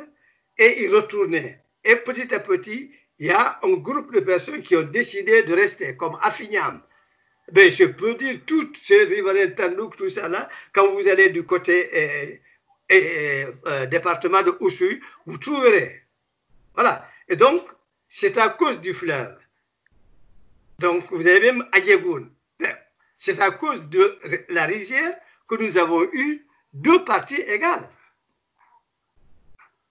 et 0.57 0.83
ils 0.83 0.93
retournaient. 0.93 1.63
Et 1.83 1.95
petit 1.95 2.33
à 2.33 2.39
petit, 2.39 2.91
il 3.19 3.27
y 3.27 3.31
a 3.31 3.59
un 3.63 3.73
groupe 3.73 4.13
de 4.13 4.19
personnes 4.19 4.61
qui 4.61 4.75
ont 4.75 4.83
décidé 4.83 5.43
de 5.43 5.53
rester, 5.53 5.95
comme 5.95 6.17
Afignam. 6.21 6.81
Ben, 7.51 7.71
je 7.71 7.85
peux 7.85 8.15
dire 8.15 8.41
toutes 8.45 8.77
ces 8.83 9.03
riverains 9.05 9.47
Tandouk, 9.51 9.95
tout 9.95 10.09
ça 10.09 10.27
là, 10.27 10.49
quand 10.73 10.91
vous 10.91 11.07
allez 11.07 11.29
du 11.29 11.43
côté 11.43 11.89
euh, 11.93 12.35
euh, 12.91 13.51
euh, 13.65 13.85
département 13.87 14.43
de 14.43 14.55
Oussouy, 14.59 14.99
vous 15.25 15.37
trouverez. 15.37 16.03
Voilà. 16.75 17.07
Et 17.27 17.35
donc, 17.35 17.63
c'est 18.09 18.37
à 18.37 18.49
cause 18.49 18.79
du 18.81 18.93
fleuve. 18.93 19.37
Donc, 20.79 21.05
vous 21.11 21.27
avez 21.27 21.51
même 21.51 21.67
Ayegoun. 21.73 22.31
Ben, 22.59 22.75
C'est 23.17 23.39
à 23.39 23.51
cause 23.51 23.83
de 23.89 24.19
la 24.49 24.65
rizière 24.65 25.15
que 25.47 25.55
nous 25.55 25.77
avons 25.77 26.03
eu 26.13 26.45
deux 26.73 27.03
parties 27.03 27.41
égales. 27.41 27.87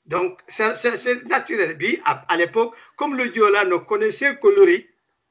Donc, 0.06 0.40
c'est 0.48 1.24
naturel. 1.26 1.76
Puis, 1.76 2.00
à, 2.04 2.36
l'époque, 2.36 2.74
comme 2.96 3.16
le 3.16 3.28
Diola 3.28 3.64
ne 3.64 3.76
connaissait 3.76 4.36
que 4.38 4.48
le 4.48 4.84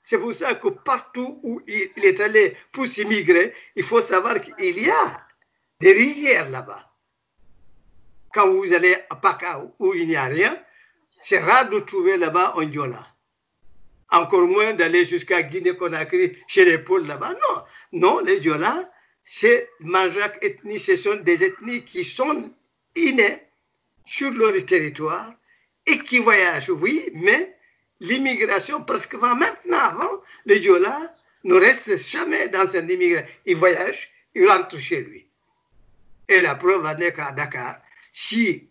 c'est 0.03 0.19
pour 0.19 0.33
ça 0.33 0.53
que 0.55 0.69
partout 0.69 1.41
où 1.43 1.61
il, 1.67 1.91
est 2.05 2.21
allé 2.21 2.55
pour 2.71 2.87
s'immigrer, 2.87 3.53
il 3.75 3.83
faut 3.83 4.01
savoir 4.01 4.39
qu'il 4.39 4.79
y 4.79 4.89
a 4.89 5.27
des 5.81 5.91
rizières 5.91 6.49
là-bas. 6.49 6.89
Quand 8.33 8.47
vous 8.47 8.71
allez 8.73 8.95
à 9.09 9.17
Paka 9.17 9.65
où 9.79 9.93
il 9.93 10.07
n'y 10.07 10.15
a 10.15 10.23
rien, 10.23 10.57
c'est 11.21 11.39
rare 11.39 11.69
de 11.69 11.79
trouver 11.79 12.17
là-bas 12.17 12.53
un 12.57 12.65
Diola. 12.65 13.07
Encore 14.09 14.47
moins 14.47 14.73
d'aller 14.73 15.05
jusqu'à 15.05 15.43
Guinée-Conakry 15.43 16.37
chez 16.47 16.63
les 16.65 16.77
Pôles 16.77 17.05
là-bas. 17.07 17.33
Non, 17.33 17.63
non, 17.91 18.19
les 18.19 18.39
Diola, 18.39 18.83
c'est 19.25 19.69
Manjak 19.81 20.37
ethnie, 20.41 20.79
ce 20.79 20.95
sont 20.95 21.17
des 21.17 21.43
ethnies 21.43 21.83
qui 21.83 22.05
sont 22.05 22.53
innées 22.95 23.43
sur 24.05 24.31
leur 24.31 24.53
territoire 24.65 25.33
et 25.85 25.99
qui 25.99 26.19
voyagent, 26.19 26.69
oui, 26.69 27.09
mais 27.13 27.55
l'immigration, 27.99 28.83
presque 28.83 29.15
maintenant, 29.15 29.77
avant, 29.77 30.21
le 30.45 30.59
Diola 30.59 31.13
ne 31.43 31.55
reste 31.55 31.97
jamais 31.97 32.49
dans 32.49 32.75
un 32.75 32.87
immigré. 32.87 33.25
Il 33.45 33.57
voyage, 33.57 34.11
il 34.33 34.47
rentre 34.47 34.77
chez 34.77 35.01
lui. 35.01 35.27
Et 36.29 36.41
la 36.41 36.55
preuve 36.55 36.85
en 36.85 36.97
est 36.97 37.13
qu'à 37.13 37.31
Dakar, 37.31 37.79
si 38.11 38.69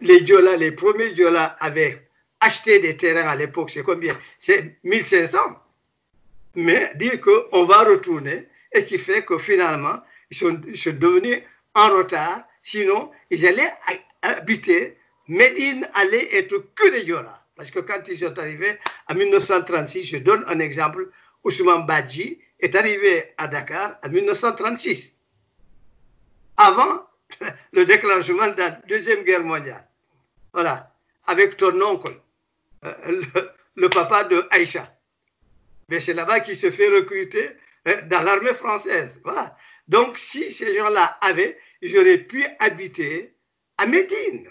les 0.00 0.20
Diola, 0.20 0.56
les 0.56 0.72
premiers 0.72 1.12
Diola 1.12 1.56
avaient 1.60 2.06
acheté 2.40 2.78
des 2.80 2.96
terrains 2.96 3.28
à 3.28 3.36
l'époque, 3.36 3.70
c'est 3.70 3.82
combien? 3.82 4.18
C'est 4.38 4.76
1500. 4.84 5.38
Mais 6.56 6.92
dire 6.96 7.20
qu'on 7.20 7.64
va 7.64 7.84
retourner 7.84 8.48
et 8.72 8.84
qui 8.84 8.98
fait 8.98 9.24
que 9.24 9.38
finalement, 9.38 10.00
ils 10.30 10.36
sont, 10.36 10.52
devenus 10.52 11.42
en 11.74 11.88
retard. 11.88 12.42
Sinon, 12.62 13.10
ils 13.30 13.46
allaient 13.46 13.72
habiter. 14.22 14.96
Médine 15.28 15.88
allait 15.94 16.34
être 16.36 16.58
que 16.74 16.90
des 16.90 17.04
Yola. 17.04 17.42
Parce 17.56 17.70
que 17.70 17.80
quand 17.80 18.02
ils 18.08 18.18
sont 18.18 18.38
arrivés 18.38 18.78
en 19.08 19.14
1936, 19.14 20.04
je 20.04 20.16
donne 20.18 20.44
un 20.48 20.58
exemple, 20.58 21.10
Ousmane 21.44 21.86
Badji 21.86 22.38
est 22.60 22.74
arrivé 22.74 23.32
à 23.36 23.48
Dakar 23.48 23.98
en 24.04 24.08
1936, 24.08 25.16
avant 26.56 27.06
le 27.72 27.84
déclenchement 27.84 28.48
de 28.48 28.58
la 28.58 28.70
Deuxième 28.88 29.22
Guerre 29.24 29.44
mondiale. 29.44 29.86
Voilà, 30.52 30.92
avec 31.26 31.56
ton 31.56 31.80
oncle, 31.80 32.14
euh, 32.84 33.22
le, 33.76 33.88
papa 33.88 34.24
de 34.24 34.46
Aïcha. 34.50 34.94
Mais 35.88 36.00
c'est 36.00 36.14
là-bas 36.14 36.40
qu'il 36.40 36.56
se 36.56 36.70
fait 36.70 36.88
recruter 36.88 37.50
euh, 37.88 38.02
dans 38.02 38.22
l'armée 38.22 38.54
française. 38.54 39.20
Voilà. 39.24 39.56
Donc, 39.88 40.18
si 40.18 40.52
ces 40.52 40.76
gens-là 40.76 41.18
avaient, 41.20 41.58
ils 41.80 41.98
auraient 41.98 42.18
pu 42.18 42.44
habiter 42.58 43.34
à 43.78 43.86
Médine. 43.86 44.48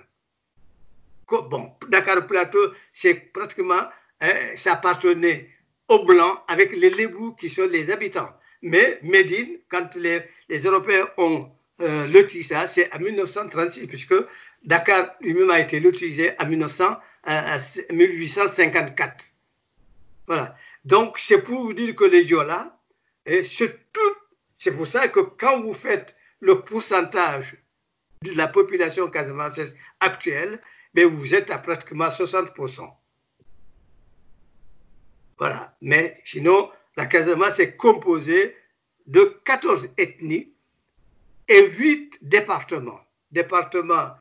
Bon, 1.30 1.74
Dakar 1.88 2.28
Plateau, 2.28 2.74
c'est 2.92 3.16
pratiquement, 3.16 3.84
hein, 4.20 4.34
ça 4.58 4.74
appartenait 4.74 5.50
aux 5.88 6.04
Blancs 6.04 6.40
avec 6.48 6.74
les 6.74 6.90
Lébous 6.90 7.34
qui 7.36 7.50
sont 7.50 7.68
les 7.68 7.90
habitants. 7.90 8.34
Mais 8.62 9.00
Médine, 9.02 9.58
quand 9.70 9.96
les, 9.96 10.24
Européens 10.50 11.08
ont 11.18 11.50
euh, 11.82 12.08
loti 12.08 12.44
ça, 12.44 12.68
c'est 12.68 12.94
en 12.94 13.00
1936, 13.00 13.88
puisque 13.88 14.16
Dakar 14.64 15.16
lui-même 15.22 15.50
a 15.50 15.60
été 15.60 15.80
lotisé 15.80 16.34
en 16.40 16.46
1854. 16.46 17.26
Euh, 17.28 19.18
voilà. 20.28 20.56
Donc, 20.86 21.20
c'est 21.20 21.42
pour 21.42 21.62
vous 21.62 21.74
dire 21.74 21.96
que 21.96 22.06
les 22.06 22.26
Diola, 22.26 22.78
c'est 23.26 23.92
tout. 23.92 24.16
C'est 24.58 24.72
pour 24.72 24.88
ça 24.88 25.08
que 25.08 25.20
quand 25.20 25.62
vous 25.62 25.74
faites 25.74 26.16
le 26.40 26.62
pourcentage 26.62 27.58
de 28.24 28.32
la 28.34 28.48
population 28.48 29.10
casamançaise 29.10 29.76
actuelle, 30.00 30.62
ben 30.94 31.08
vous 31.08 31.34
êtes 31.34 31.50
à 31.50 31.58
pratiquement 31.58 32.10
60%. 32.10 32.92
Voilà. 35.40 35.76
Mais 35.82 36.22
sinon, 36.24 36.70
la 36.98 37.08
Casamance 37.08 37.60
est 37.60 37.76
composée 37.76 38.56
de 39.08 39.40
14 39.46 39.90
ethnies 39.98 40.51
et 41.52 41.70
8 41.70 42.20
départements. 42.22 43.02
Départements 43.30 44.16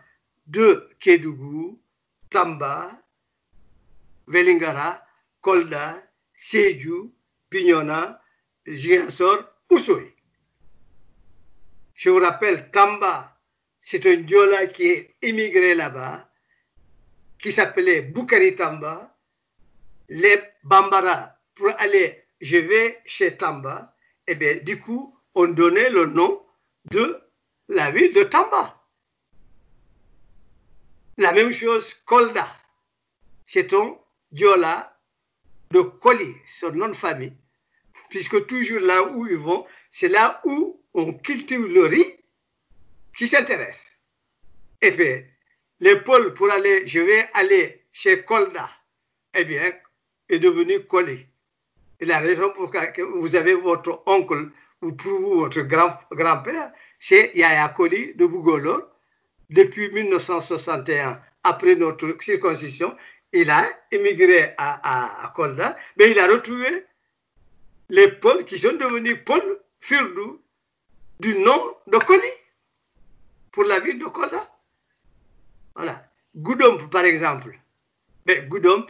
de 0.46 0.90
Kédougou, 0.98 1.80
Tamba, 2.28 2.90
Velingara, 4.26 5.04
Kolda, 5.40 6.02
Sédhiou, 6.34 7.14
Pignona, 7.48 8.20
Giansor, 8.66 9.44
Ousoui. 9.70 10.12
Je 11.94 12.10
vous 12.10 12.18
rappelle, 12.18 12.70
Tamba, 12.72 13.38
c'est 13.80 14.06
un 14.06 14.16
Diola 14.16 14.66
qui 14.66 14.86
est 14.86 15.14
immigré 15.22 15.74
là-bas, 15.74 16.28
qui 17.38 17.52
s'appelait 17.52 18.02
Bukari 18.02 18.56
Tamba. 18.56 19.16
Les 20.08 20.42
Bambara, 20.64 21.36
pour 21.54 21.70
aller, 21.78 22.24
je 22.40 22.56
vais 22.56 23.00
chez 23.04 23.36
Tamba, 23.36 23.94
et 24.26 24.32
eh 24.32 24.34
bien 24.34 24.56
du 24.56 24.80
coup, 24.80 25.16
on 25.34 25.46
donnait 25.46 25.90
le 25.90 26.06
nom 26.06 26.42
de 26.86 27.20
la 27.68 27.90
ville 27.90 28.12
de 28.12 28.24
Tamba. 28.24 28.76
La 31.16 31.32
même 31.32 31.52
chose, 31.52 31.94
Kolda, 32.06 32.48
c'est 33.46 33.72
un 33.74 33.96
Diola 34.32 34.98
de 35.70 35.80
Koli, 35.80 36.34
son 36.58 36.72
nom 36.72 36.88
de 36.88 36.94
famille, 36.94 37.36
puisque 38.08 38.46
toujours 38.46 38.80
là 38.80 39.02
où 39.02 39.26
ils 39.26 39.36
vont, 39.36 39.66
c'est 39.90 40.08
là 40.08 40.40
où 40.44 40.82
on 40.94 41.12
cultive 41.12 41.66
le 41.66 41.86
riz 41.86 42.16
qui 43.16 43.28
s'intéresse. 43.28 43.84
Et 44.80 44.92
puis, 44.92 45.24
l'épaule 45.80 46.34
pour 46.34 46.50
aller, 46.50 46.86
je 46.86 47.00
vais 47.00 47.28
aller 47.34 47.84
chez 47.92 48.24
Kolda, 48.24 48.70
eh 49.34 49.44
bien, 49.44 49.72
est 50.28 50.38
devenu 50.38 50.86
Koli. 50.86 51.26
Et 52.00 52.06
la 52.06 52.18
raison 52.18 52.50
pour 52.54 52.72
laquelle 52.72 53.04
vous 53.04 53.34
avez 53.34 53.54
votre 53.54 54.02
oncle 54.06 54.50
pour 54.80 55.20
votre 55.20 55.60
grand-père, 55.60 56.72
c'est 56.98 57.32
Yaya 57.34 57.68
Koli 57.68 58.14
de 58.14 58.26
Bougolo. 58.26 58.84
Depuis 59.50 59.90
1961, 59.90 61.20
après 61.42 61.74
notre 61.74 62.16
circoncision, 62.20 62.96
il 63.32 63.50
a 63.50 63.64
émigré 63.90 64.54
à, 64.56 65.24
à, 65.24 65.28
Kolda, 65.30 65.76
mais 65.96 66.10
il 66.10 66.18
a 66.18 66.26
retrouvé 66.26 66.86
les 67.88 68.08
Pauls 68.12 68.44
qui 68.44 68.58
sont 68.58 68.72
devenus 68.72 69.18
Paul 69.24 69.42
Firdou 69.80 70.40
du 71.18 71.36
nom 71.38 71.74
de 71.86 71.98
Koli 71.98 72.28
pour 73.52 73.64
la 73.64 73.80
ville 73.80 73.98
de 73.98 74.06
Kolda. 74.06 74.48
Voilà. 75.74 76.04
Goudomp, 76.36 76.88
par 76.90 77.04
exemple. 77.04 77.58
Mais 78.26 78.42
Goudomp, 78.42 78.86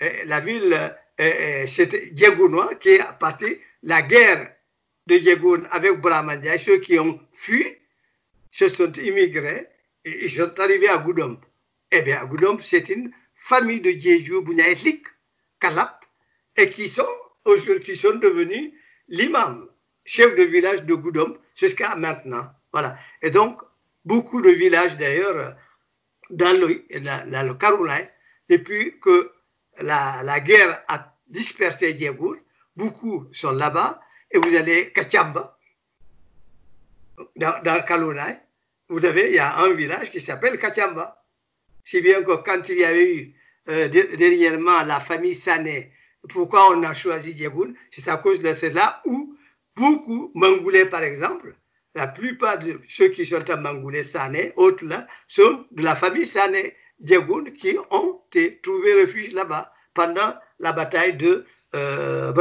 eh, 0.00 0.24
la 0.24 0.40
ville, 0.40 0.96
eh, 1.18 1.62
eh, 1.62 1.66
c'était 1.66 2.10
Djegounois 2.14 2.74
qui 2.76 2.90
est 2.90 3.18
parti 3.20 3.58
la 3.82 4.02
guerre 4.02 4.54
de 5.08 5.18
Djegoun 5.18 5.66
avec 5.70 6.00
Brahmandia. 6.00 6.58
Ceux 6.58 6.78
qui 6.78 6.98
ont 6.98 7.18
fui 7.32 7.64
se 8.52 8.68
sont 8.68 8.92
immigrés 8.92 9.66
et 10.04 10.28
sont 10.28 10.58
arrivés 10.60 10.88
à 10.88 10.98
Goudomp. 10.98 11.40
Eh 11.90 12.02
bien, 12.02 12.24
Goudomp, 12.26 12.60
c'est 12.62 12.88
une 12.90 13.10
famille 13.34 13.80
de 13.80 13.90
Djejou, 13.90 14.42
Bouniaïtlik, 14.42 15.06
Kalap, 15.60 16.04
et 16.56 16.68
qui 16.68 16.88
sont, 16.88 17.08
sont 17.46 18.18
devenus 18.18 18.72
l'imam, 19.08 19.68
chef 20.04 20.36
de 20.36 20.42
village 20.42 20.84
de 20.84 20.94
Goudomp 20.94 21.38
jusqu'à 21.56 21.96
maintenant. 21.96 22.46
Voilà. 22.72 22.98
Et 23.22 23.30
donc, 23.30 23.60
beaucoup 24.04 24.42
de 24.42 24.50
villages 24.50 24.98
d'ailleurs 24.98 25.56
dans 26.30 26.52
le, 26.52 26.84
dans 27.00 27.46
le 27.46 27.96
depuis 28.50 29.00
que 29.00 29.32
la, 29.80 30.40
guerre 30.40 30.84
a 30.88 31.14
dispersé 31.28 31.94
Diegour, 31.94 32.36
beaucoup 32.76 33.28
sont 33.32 33.52
là-bas, 33.52 34.00
et 34.30 34.38
vous 34.38 34.54
allez 34.54 34.92
Kachamba, 34.92 35.58
dans, 37.36 37.62
dans 37.62 38.28
vous 38.90 39.04
avez, 39.04 39.28
il 39.28 39.34
y 39.34 39.38
a 39.38 39.58
un 39.58 39.72
village 39.72 40.10
qui 40.10 40.20
s'appelle 40.20 40.58
Kachamba. 40.58 41.22
Si 41.84 42.00
bien 42.00 42.22
que 42.22 42.36
quand 42.36 42.68
il 42.68 42.78
y 42.78 42.84
avait 42.84 43.14
eu 43.14 43.34
euh, 43.68 43.88
dernièrement 43.88 44.82
la 44.82 45.00
famille 45.00 45.36
Sané, 45.36 45.92
pourquoi 46.30 46.70
on 46.70 46.82
a 46.82 46.94
choisi 46.94 47.34
Diegoun 47.34 47.74
C'est 47.90 48.08
à 48.08 48.16
cause 48.16 48.40
de 48.40 48.54
cela 48.54 49.02
où 49.04 49.36
beaucoup, 49.76 50.30
Mangoulais 50.34 50.86
par 50.86 51.02
exemple, 51.02 51.54
la 51.94 52.06
plupart 52.06 52.58
de 52.58 52.80
ceux 52.88 53.08
qui 53.08 53.26
sont 53.26 53.48
à 53.48 53.56
Mangoulé, 53.56 54.04
Sané, 54.04 54.52
autres 54.56 54.84
là, 54.84 55.06
sont 55.26 55.66
de 55.70 55.82
la 55.82 55.96
famille 55.96 56.26
Sané, 56.26 56.74
Diegoun, 56.98 57.52
qui 57.52 57.76
ont 57.90 58.20
trouvé 58.62 59.02
refuge 59.02 59.32
là-bas 59.32 59.72
pendant 59.94 60.34
la 60.60 60.72
bataille 60.72 61.14
de 61.14 61.44
euh, 61.74 62.32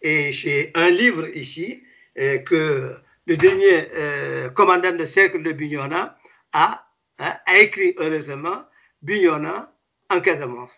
Et 0.00 0.32
j'ai 0.32 0.70
un 0.74 0.90
livre 0.90 1.28
ici 1.36 1.82
euh, 2.18 2.38
que 2.38 2.96
le 3.26 3.36
dernier 3.36 3.88
euh, 3.94 4.48
commandant 4.50 4.92
de 4.92 5.04
cercle 5.04 5.42
de 5.42 5.52
Bignona 5.52 6.16
a, 6.52 6.86
a, 7.18 7.40
écrit 7.58 7.94
heureusement 7.98 8.64
Bignona 9.02 9.72
en 10.10 10.20
Casamance, 10.20 10.72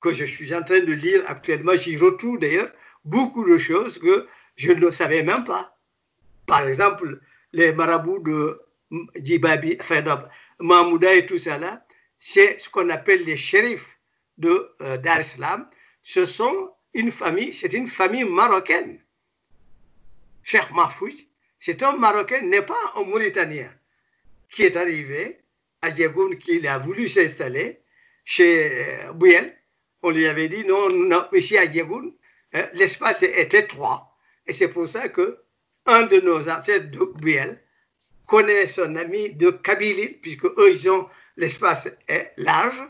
que 0.00 0.12
je 0.12 0.24
suis 0.24 0.54
en 0.54 0.62
train 0.62 0.80
de 0.80 0.92
lire 0.92 1.24
actuellement. 1.26 1.74
J'y 1.74 1.96
retrouve 1.96 2.38
d'ailleurs 2.38 2.70
beaucoup 3.04 3.48
de 3.48 3.56
choses 3.56 3.98
que 3.98 4.26
je 4.56 4.72
ne 4.72 4.90
savais 4.90 5.22
même 5.22 5.44
pas. 5.44 5.76
Par 6.46 6.66
exemple, 6.66 7.20
les 7.52 7.72
marabouts 7.72 8.20
de 8.20 8.60
Djibabi, 9.16 9.76
enfin, 9.80 10.02
Mahmouda 10.58 11.14
et 11.14 11.26
tout 11.26 11.38
ça 11.38 11.58
là, 11.58 11.84
c'est 12.18 12.58
ce 12.58 12.68
qu'on 12.68 12.88
appelle 12.88 13.24
les 13.24 13.36
shérifs 13.36 13.98
de 14.38 14.70
euh, 14.82 14.98
Islam. 15.20 15.68
Ce 16.02 16.26
sont 16.26 16.72
une 16.94 17.10
famille, 17.10 17.54
c'est 17.54 17.72
une 17.72 17.88
famille 17.88 18.24
marocaine. 18.24 19.00
Cheikh 20.42 20.70
Mahfouz, 20.72 21.14
c'est 21.60 21.82
un 21.82 21.96
Marocain, 21.96 22.42
n'est 22.42 22.62
pas 22.62 22.92
un 22.96 23.04
Mauritanien, 23.04 23.70
qui 24.48 24.62
est 24.62 24.76
arrivé 24.76 25.40
à 25.82 25.90
Diegoun, 25.90 26.38
qui 26.38 26.66
a 26.66 26.78
voulu 26.78 27.08
s'installer 27.08 27.80
chez 28.24 28.70
euh, 29.04 29.12
Bouyel. 29.12 29.54
On 30.02 30.10
lui 30.10 30.26
avait 30.26 30.48
dit 30.48 30.64
non, 30.64 30.88
non 30.88 31.26
ici 31.32 31.58
à 31.58 31.66
Diegoun, 31.66 32.14
hein, 32.54 32.66
l'espace 32.74 33.22
est 33.22 33.52
étroit. 33.52 34.16
Et 34.46 34.54
c'est 34.54 34.68
pour 34.68 34.86
ça 34.88 35.08
que 35.08 35.38
un 35.86 36.02
de 36.02 36.20
nos 36.20 36.48
ancêtres 36.48 36.90
de 36.90 37.04
Biel 37.20 37.62
connaît 38.26 38.66
son 38.66 38.94
ami 38.96 39.34
de 39.34 39.50
Kabylie, 39.50 40.18
puisque 40.22 40.44
eux, 40.44 40.70
ils 40.72 40.88
ont 40.90 41.08
l'espace 41.36 41.88
est 42.08 42.32
large. 42.36 42.82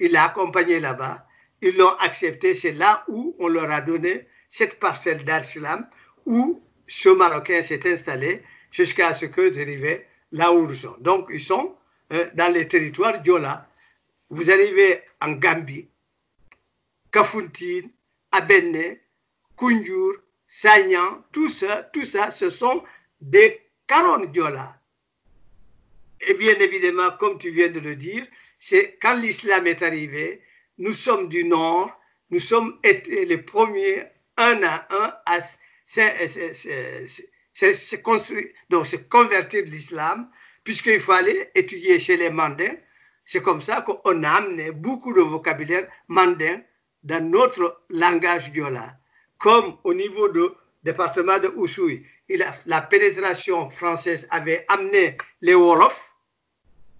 Il 0.00 0.12
l'a 0.12 0.24
accompagné 0.24 0.80
là-bas. 0.80 1.26
Ils 1.62 1.76
l'ont 1.76 1.96
accepté. 1.98 2.54
C'est 2.54 2.72
là 2.72 3.04
où 3.08 3.36
on 3.38 3.48
leur 3.48 3.70
a 3.70 3.80
donné 3.80 4.26
cette 4.50 4.78
parcelle 4.78 5.24
d'Arslam 5.24 5.88
où 6.26 6.62
ce 6.86 7.08
Marocain 7.08 7.62
s'est 7.62 7.90
installé 7.90 8.42
jusqu'à 8.70 9.14
ce 9.14 9.26
que 9.26 9.48
dérivaient 9.48 10.06
là 10.32 10.52
où 10.52 10.70
ils 10.70 10.76
sont. 10.76 10.96
Donc, 11.00 11.28
ils 11.30 11.40
sont 11.40 11.76
euh, 12.12 12.28
dans 12.34 12.52
les 12.52 12.68
territoires 12.68 13.20
d'Yola. 13.22 13.68
Vous 14.30 14.50
arrivez 14.50 15.00
en 15.20 15.32
Gambie, 15.32 15.88
Kafountine, 17.12 17.90
Abenne, 18.32 18.96
Kunjur, 19.56 20.14
Sagnan, 20.48 21.24
tout 21.32 21.48
ça, 21.48 21.88
tout 21.92 22.04
ça, 22.04 22.30
ce 22.30 22.50
sont 22.50 22.82
des 23.20 23.60
Diola. 24.32 24.80
Et 26.20 26.34
bien 26.34 26.54
évidemment, 26.54 27.10
comme 27.18 27.38
tu 27.38 27.50
viens 27.50 27.68
de 27.68 27.80
le 27.80 27.96
dire, 27.96 28.26
c'est 28.58 28.98
quand 29.00 29.16
l'islam 29.16 29.66
est 29.66 29.82
arrivé, 29.82 30.42
nous 30.78 30.92
sommes 30.94 31.28
du 31.28 31.44
Nord, 31.44 31.98
nous 32.30 32.38
sommes 32.40 32.78
les 32.82 33.38
premiers, 33.38 34.04
un 34.36 34.62
à 34.62 34.86
un, 34.90 35.14
à 35.26 35.40
se 37.54 37.96
construire, 37.96 38.48
donc 38.70 38.86
se 38.86 38.96
convertir 38.96 39.64
de 39.64 39.70
l'islam, 39.70 40.30
puisqu'il 40.64 41.00
fallait 41.00 41.50
étudier 41.54 41.98
chez 41.98 42.16
les 42.16 42.30
mandins. 42.30 42.74
C'est 43.24 43.42
comme 43.42 43.60
ça 43.60 43.82
qu'on 43.82 44.22
a 44.22 44.30
amené 44.30 44.70
beaucoup 44.70 45.12
de 45.12 45.20
vocabulaire 45.20 45.88
mandin 46.08 46.60
dans 47.04 47.24
notre 47.24 47.82
langage 47.90 48.50
diola. 48.52 48.96
Comme 49.38 49.76
au 49.84 49.94
niveau 49.94 50.28
du 50.28 50.44
département 50.82 51.38
de 51.38 51.48
Oussouy, 51.48 52.04
la 52.66 52.80
pénétration 52.82 53.70
française 53.70 54.26
avait 54.30 54.64
amené 54.68 55.16
les 55.40 55.54
Wolofs, 55.54 56.10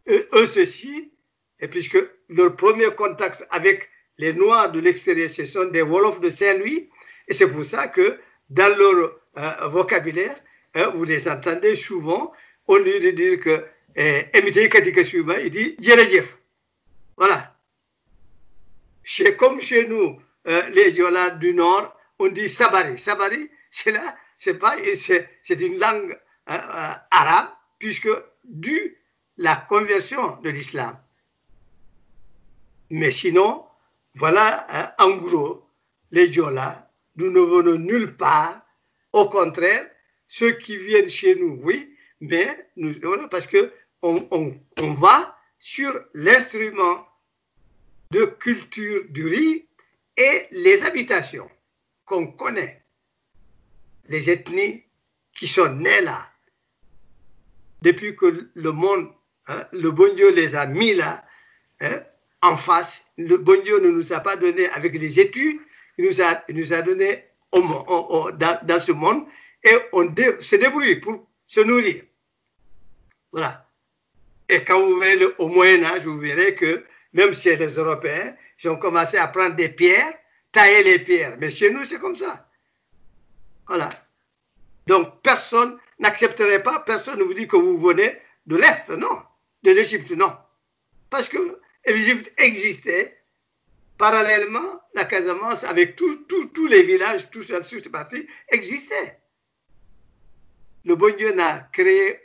eux 0.08 0.46
ceci, 0.46 1.13
et 1.60 1.68
puisque 1.68 1.98
leur 2.28 2.56
premier 2.56 2.90
contact 2.94 3.46
avec 3.50 3.88
les 4.18 4.32
Noirs 4.32 4.70
de 4.72 4.80
l'extérieur, 4.80 5.30
ce 5.30 5.46
sont 5.46 5.64
des 5.66 5.82
Wolofs 5.82 6.20
de 6.20 6.30
Saint-Louis, 6.30 6.88
et 7.28 7.34
c'est 7.34 7.50
pour 7.50 7.64
ça 7.64 7.88
que 7.88 8.18
dans 8.50 8.76
leur 8.76 9.12
euh, 9.38 9.68
vocabulaire, 9.68 10.36
hein, 10.74 10.92
vous 10.94 11.04
les 11.04 11.28
entendez 11.28 11.76
souvent, 11.76 12.32
au 12.66 12.78
lieu 12.78 13.00
de 13.00 13.10
dire 13.10 13.40
que 13.40 13.64
eh, 13.96 14.26
il 14.34 15.50
dit 15.50 15.76
Djerejef. 15.78 16.38
Voilà. 17.16 17.56
C'est 19.04 19.36
comme 19.36 19.60
chez 19.60 19.86
nous, 19.86 20.20
euh, 20.48 20.68
les 20.70 20.92
Diola 20.92 21.30
du 21.30 21.54
Nord, 21.54 21.96
on 22.18 22.28
dit 22.28 22.48
Sabari. 22.48 22.98
Sabari, 22.98 23.50
c'est 23.70 23.92
là, 23.92 24.16
c'est 24.38 24.54
pas, 24.54 24.76
c'est 24.96 25.60
une 25.60 25.78
langue 25.78 26.18
euh, 26.50 26.92
arabe, 27.10 27.48
puisque 27.78 28.08
dû 28.44 28.96
la 29.36 29.56
conversion 29.56 30.38
de 30.42 30.50
l'islam. 30.50 30.96
Mais 32.90 33.10
sinon, 33.10 33.64
voilà, 34.14 34.94
en 34.98 35.16
gros, 35.16 35.68
les 36.10 36.28
Diola, 36.28 36.90
nous 37.16 37.30
ne 37.30 37.40
venons 37.40 37.78
nulle 37.78 38.16
part. 38.16 38.60
Au 39.12 39.28
contraire, 39.28 39.88
ceux 40.28 40.52
qui 40.52 40.76
viennent 40.76 41.08
chez 41.08 41.34
nous, 41.36 41.60
oui, 41.62 41.96
mais 42.20 42.68
nous, 42.76 42.94
parce 43.28 43.46
que 43.46 43.72
on, 44.02 44.28
on 44.30 44.92
va 44.92 45.38
sur 45.58 45.98
l'instrument 46.12 47.06
de 48.10 48.24
culture 48.24 49.04
du 49.08 49.26
riz 49.26 49.66
et 50.16 50.46
les 50.50 50.82
habitations 50.82 51.50
qu'on 52.04 52.26
connaît, 52.26 52.84
les 54.08 54.30
ethnies 54.30 54.82
qui 55.34 55.48
sont 55.48 55.72
nées 55.74 56.02
là, 56.02 56.30
depuis 57.82 58.14
que 58.14 58.50
le 58.52 58.72
monde 58.72 59.10
Hein, 59.46 59.66
le 59.72 59.90
bon 59.90 60.14
Dieu 60.14 60.32
les 60.32 60.54
a 60.54 60.66
mis 60.66 60.94
là, 60.94 61.22
hein, 61.80 62.02
en 62.44 62.56
face. 62.56 63.04
Le 63.16 63.38
bon 63.38 63.62
Dieu 63.62 63.80
ne 63.80 63.90
nous 63.90 64.12
a 64.12 64.20
pas 64.20 64.36
donné 64.36 64.68
avec 64.68 64.94
les 64.94 65.18
études, 65.18 65.60
il 65.96 66.04
nous 66.04 66.20
a, 66.20 66.42
nous 66.50 66.72
a 66.72 66.82
donné 66.82 67.24
dans, 67.52 68.80
ce 68.80 68.92
monde 68.92 69.24
et 69.62 69.76
on 69.92 70.06
se 70.40 70.56
débrouille 70.56 70.96
pour 70.96 71.26
se 71.46 71.60
nourrir. 71.60 72.02
Voilà. 73.32 73.66
Et 74.48 74.62
quand 74.62 74.80
vous 74.80 75.00
verrez 75.00 75.26
au 75.38 75.48
Moyen 75.48 75.84
Âge, 75.84 76.04
vous 76.04 76.18
verrez 76.18 76.54
que 76.54 76.84
même 77.14 77.32
chez 77.32 77.56
les 77.56 77.68
Européens, 77.68 78.34
ils 78.62 78.68
ont 78.68 78.76
commencé 78.76 79.16
à 79.16 79.28
prendre 79.28 79.56
des 79.56 79.70
pierres, 79.70 80.12
tailler 80.52 80.82
les 80.82 80.98
pierres. 80.98 81.36
Mais 81.38 81.50
chez 81.50 81.70
nous, 81.70 81.84
c'est 81.84 81.98
comme 81.98 82.16
ça. 82.16 82.46
Voilà. 83.66 83.88
Donc, 84.86 85.22
personne 85.22 85.78
n'accepterait 85.98 86.62
pas, 86.62 86.80
personne 86.80 87.18
ne 87.18 87.24
vous 87.24 87.32
dit 87.32 87.48
que 87.48 87.56
vous 87.56 87.78
venez 87.78 88.18
de 88.46 88.56
l'Est, 88.56 88.90
non 88.90 89.22
de 89.62 89.70
l'Égypte, 89.70 90.10
non. 90.10 90.32
Parce 91.08 91.26
que 91.26 91.58
l'Égypte 91.86 92.32
existait 92.38 93.18
parallèlement, 93.98 94.80
la 94.94 95.04
Casamance, 95.04 95.64
avec 95.64 95.96
tous 95.96 96.66
les 96.66 96.82
villages, 96.82 97.30
tout 97.30 97.42
ça, 97.42 97.60
toutes 97.60 97.84
ces 97.84 97.90
parties, 97.90 98.26
existait. 98.48 99.20
Le 100.84 100.96
bon 100.96 101.14
Dieu 101.16 101.32
n'a 101.32 101.68
créé 101.72 102.20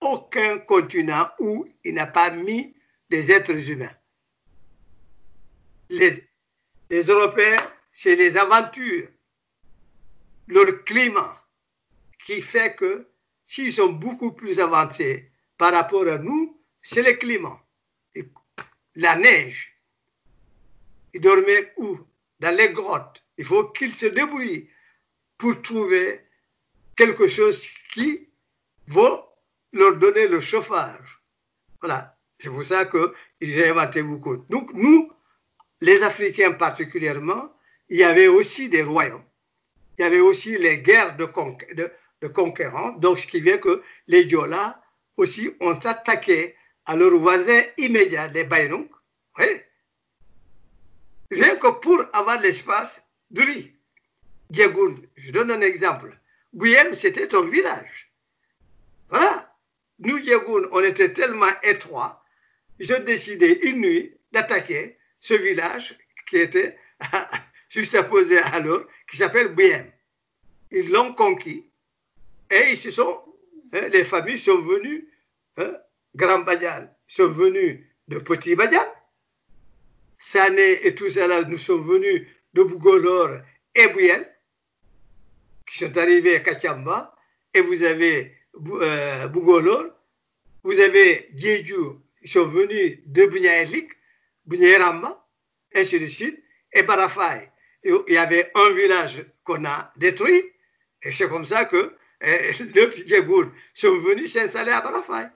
aucun 0.00 0.58
continent 0.58 1.28
où 1.38 1.66
il 1.84 1.94
n'a 1.94 2.06
pas 2.06 2.30
mis 2.30 2.74
des 3.08 3.30
êtres 3.32 3.70
humains. 3.70 3.94
Les, 5.88 6.28
les 6.90 7.02
Européens, 7.04 7.56
c'est 7.92 8.16
les 8.16 8.36
aventures, 8.36 9.08
leur 10.48 10.84
climat, 10.84 11.42
qui 12.26 12.42
fait 12.42 12.74
que 12.74 13.08
s'ils 13.46 13.72
sont 13.72 13.92
beaucoup 13.92 14.32
plus 14.32 14.58
avancés 14.60 15.30
par 15.56 15.72
rapport 15.72 16.08
à 16.08 16.18
nous, 16.18 16.60
c'est 16.82 17.02
le 17.02 17.12
climat. 17.12 17.63
La 18.96 19.16
neige. 19.16 19.76
Ils 21.12 21.20
dormaient 21.20 21.72
où? 21.76 21.98
Dans 22.40 22.54
les 22.56 22.70
grottes. 22.70 23.24
Il 23.38 23.44
faut 23.44 23.64
qu'ils 23.68 23.94
se 23.94 24.06
débrouillent 24.06 24.68
pour 25.38 25.60
trouver 25.62 26.20
quelque 26.96 27.26
chose 27.26 27.64
qui 27.92 28.28
va 28.88 29.28
leur 29.72 29.96
donner 29.96 30.28
le 30.28 30.40
chauffage. 30.40 31.20
Voilà. 31.80 32.16
C'est 32.38 32.50
pour 32.50 32.64
ça 32.64 32.86
qu'ils 32.86 33.62
ont 33.62 33.70
inventé 33.70 34.02
beaucoup. 34.02 34.36
Donc, 34.48 34.72
nous, 34.74 35.10
les 35.80 36.02
Africains 36.02 36.52
particulièrement, 36.52 37.52
il 37.88 37.98
y 37.98 38.04
avait 38.04 38.28
aussi 38.28 38.68
des 38.68 38.82
royaumes. 38.82 39.24
Il 39.98 40.02
y 40.02 40.04
avait 40.04 40.20
aussi 40.20 40.58
les 40.58 40.78
guerres 40.78 41.16
de, 41.16 41.28
de, 41.74 42.28
conquérants. 42.28 42.92
Donc, 42.92 43.20
ce 43.20 43.26
qui 43.26 43.40
vient 43.40 43.58
que 43.58 43.82
les 44.08 44.24
Diola 44.24 44.82
aussi 45.16 45.52
ont 45.60 45.78
attaqué 45.78 46.56
à 46.86 46.96
leurs 46.96 47.16
voisins 47.16 47.62
immédiats, 47.78 48.28
les 48.28 48.44
Baïnouk, 48.44 48.90
oui, 49.38 49.46
rien 51.30 51.56
que 51.56 51.68
pour 51.80 52.04
avoir 52.12 52.40
l'espace 52.40 53.02
de 53.30 53.42
riz. 53.42 53.72
Je 54.50 55.30
donne 55.30 55.50
un 55.50 55.60
exemple. 55.60 56.16
Guyem, 56.54 56.94
c'était 56.94 57.34
un 57.34 57.42
village. 57.42 58.12
Voilà. 59.08 59.50
Nous, 59.98 60.18
Diagoun, 60.20 60.68
on 60.72 60.80
était 60.80 61.12
tellement 61.12 61.52
étroits, 61.62 62.22
ont 62.80 63.04
décidé 63.04 63.60
une 63.62 63.80
nuit 63.80 64.16
d'attaquer 64.32 64.98
ce 65.20 65.34
village 65.34 65.96
qui 66.28 66.36
était 66.36 66.76
juste 67.68 68.00
poser 68.08 68.38
à 68.38 68.60
l'autre, 68.60 68.88
qui 69.10 69.16
s'appelle 69.16 69.54
Guyem. 69.54 69.90
Ils 70.70 70.90
l'ont 70.90 71.14
conquis 71.14 71.66
et 72.50 72.70
ils 72.72 72.78
se 72.78 72.90
sont, 72.90 73.22
hein, 73.72 73.88
les 73.88 74.04
familles 74.04 74.38
sont 74.38 74.58
venues 74.58 75.08
hein, 75.56 75.74
Grand 76.14 76.40
Badial 76.40 76.94
sont 77.06 77.28
venus 77.28 77.80
de 78.08 78.18
Petit 78.18 78.54
Badial. 78.54 78.86
Sané 80.18 80.86
et 80.86 80.94
tout 80.94 81.10
cela, 81.10 81.42
nous 81.42 81.58
sommes 81.58 81.86
venus 81.86 82.26
de 82.54 82.62
Bougolor 82.62 83.40
et 83.74 83.88
Bouyel, 83.88 84.30
qui 85.68 85.78
sont 85.78 85.96
arrivés 85.96 86.36
à 86.36 86.40
Kachamba. 86.40 87.14
Et 87.52 87.60
vous 87.60 87.82
avez 87.82 88.34
euh, 88.56 89.28
vous 90.62 90.80
avez 90.80 91.28
Djedjou, 91.34 92.00
ils 92.22 92.30
sont 92.30 92.46
venus 92.46 93.00
de 93.06 93.26
Bougnaelik, 93.26 93.90
Bougnaeramba, 94.46 95.26
ainsi 95.74 95.98
de 96.00 96.06
suite, 96.06 96.42
et 96.72 96.82
Barafay. 96.82 97.50
Il 97.84 98.02
y 98.08 98.16
avait 98.16 98.50
un 98.54 98.70
village 98.72 99.26
qu'on 99.42 99.64
a 99.64 99.92
détruit, 99.96 100.42
et 101.02 101.12
c'est 101.12 101.28
comme 101.28 101.44
ça 101.44 101.66
que 101.66 101.94
euh, 102.22 102.52
les 102.74 103.06
Djegoul 103.06 103.52
sont 103.74 103.98
venus 103.98 104.32
s'installer 104.32 104.70
à 104.70 104.80
Barafay. 104.80 105.28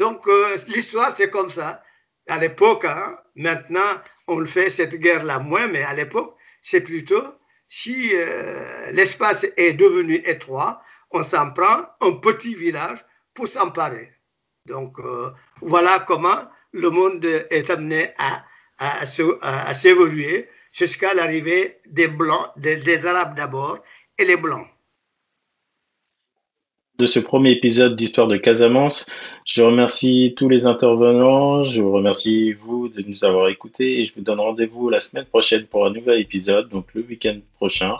Donc, 0.00 0.26
euh, 0.28 0.56
l'histoire, 0.68 1.14
c'est 1.14 1.28
comme 1.28 1.50
ça. 1.50 1.84
À 2.26 2.38
l'époque, 2.38 2.86
hein, 2.86 3.18
maintenant, 3.34 4.00
on 4.28 4.46
fait 4.46 4.70
cette 4.70 4.94
guerre-là 4.94 5.38
moins, 5.40 5.66
mais 5.66 5.82
à 5.82 5.92
l'époque, 5.92 6.34
c'est 6.62 6.80
plutôt 6.80 7.22
si 7.68 8.12
euh, 8.14 8.90
l'espace 8.92 9.44
est 9.58 9.74
devenu 9.74 10.14
étroit, 10.24 10.82
on 11.10 11.22
s'en 11.22 11.50
prend 11.50 11.84
un 12.00 12.12
petit 12.12 12.54
village 12.54 13.04
pour 13.34 13.46
s'emparer. 13.46 14.10
Donc, 14.64 14.98
euh, 15.00 15.32
voilà 15.60 16.02
comment 16.08 16.48
le 16.72 16.88
monde 16.88 17.22
est 17.50 17.68
amené 17.68 18.14
à, 18.16 18.42
à, 18.78 19.74
s'évoluer 19.74 20.48
jusqu'à 20.72 21.12
l'arrivée 21.12 21.78
des 21.84 22.08
Blancs, 22.08 22.48
des 22.56 23.06
Arabes 23.06 23.36
d'abord, 23.36 23.80
et 24.16 24.24
les 24.24 24.36
Blancs 24.36 24.66
de 27.00 27.06
ce 27.06 27.18
premier 27.18 27.52
épisode 27.52 27.96
d'Histoire 27.96 28.28
de 28.28 28.36
Casamance. 28.36 29.06
Je 29.46 29.62
remercie 29.62 30.34
tous 30.36 30.50
les 30.50 30.66
intervenants, 30.66 31.62
je 31.62 31.80
vous 31.80 31.92
remercie 31.92 32.52
vous 32.52 32.88
de 32.88 33.02
nous 33.08 33.24
avoir 33.24 33.48
écoutés 33.48 34.00
et 34.00 34.04
je 34.04 34.14
vous 34.14 34.20
donne 34.20 34.38
rendez-vous 34.38 34.90
la 34.90 35.00
semaine 35.00 35.24
prochaine 35.24 35.64
pour 35.64 35.86
un 35.86 35.90
nouvel 35.90 36.20
épisode, 36.20 36.68
donc 36.68 36.84
le 36.94 37.00
week-end 37.00 37.38
prochain. 37.56 37.96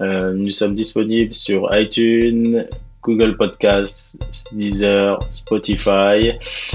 Euh, 0.00 0.32
nous 0.32 0.52
sommes 0.52 0.74
disponibles 0.74 1.34
sur 1.34 1.68
iTunes, 1.76 2.64
Google 3.02 3.36
Podcasts, 3.36 4.18
Deezer, 4.52 5.18
Spotify 5.30 6.32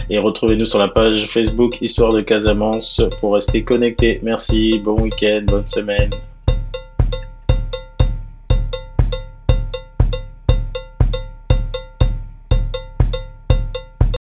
et 0.10 0.20
retrouvez-nous 0.20 0.66
sur 0.66 0.80
la 0.80 0.90
page 0.90 1.26
Facebook 1.28 1.82
Histoire 1.82 2.12
de 2.12 2.22
Casamance 2.22 3.02
pour 3.22 3.36
rester 3.36 3.64
connectés. 3.64 4.20
Merci, 4.24 4.82
bon 4.84 5.02
week-end, 5.02 5.44
bonne 5.48 5.68
semaine. 5.68 6.10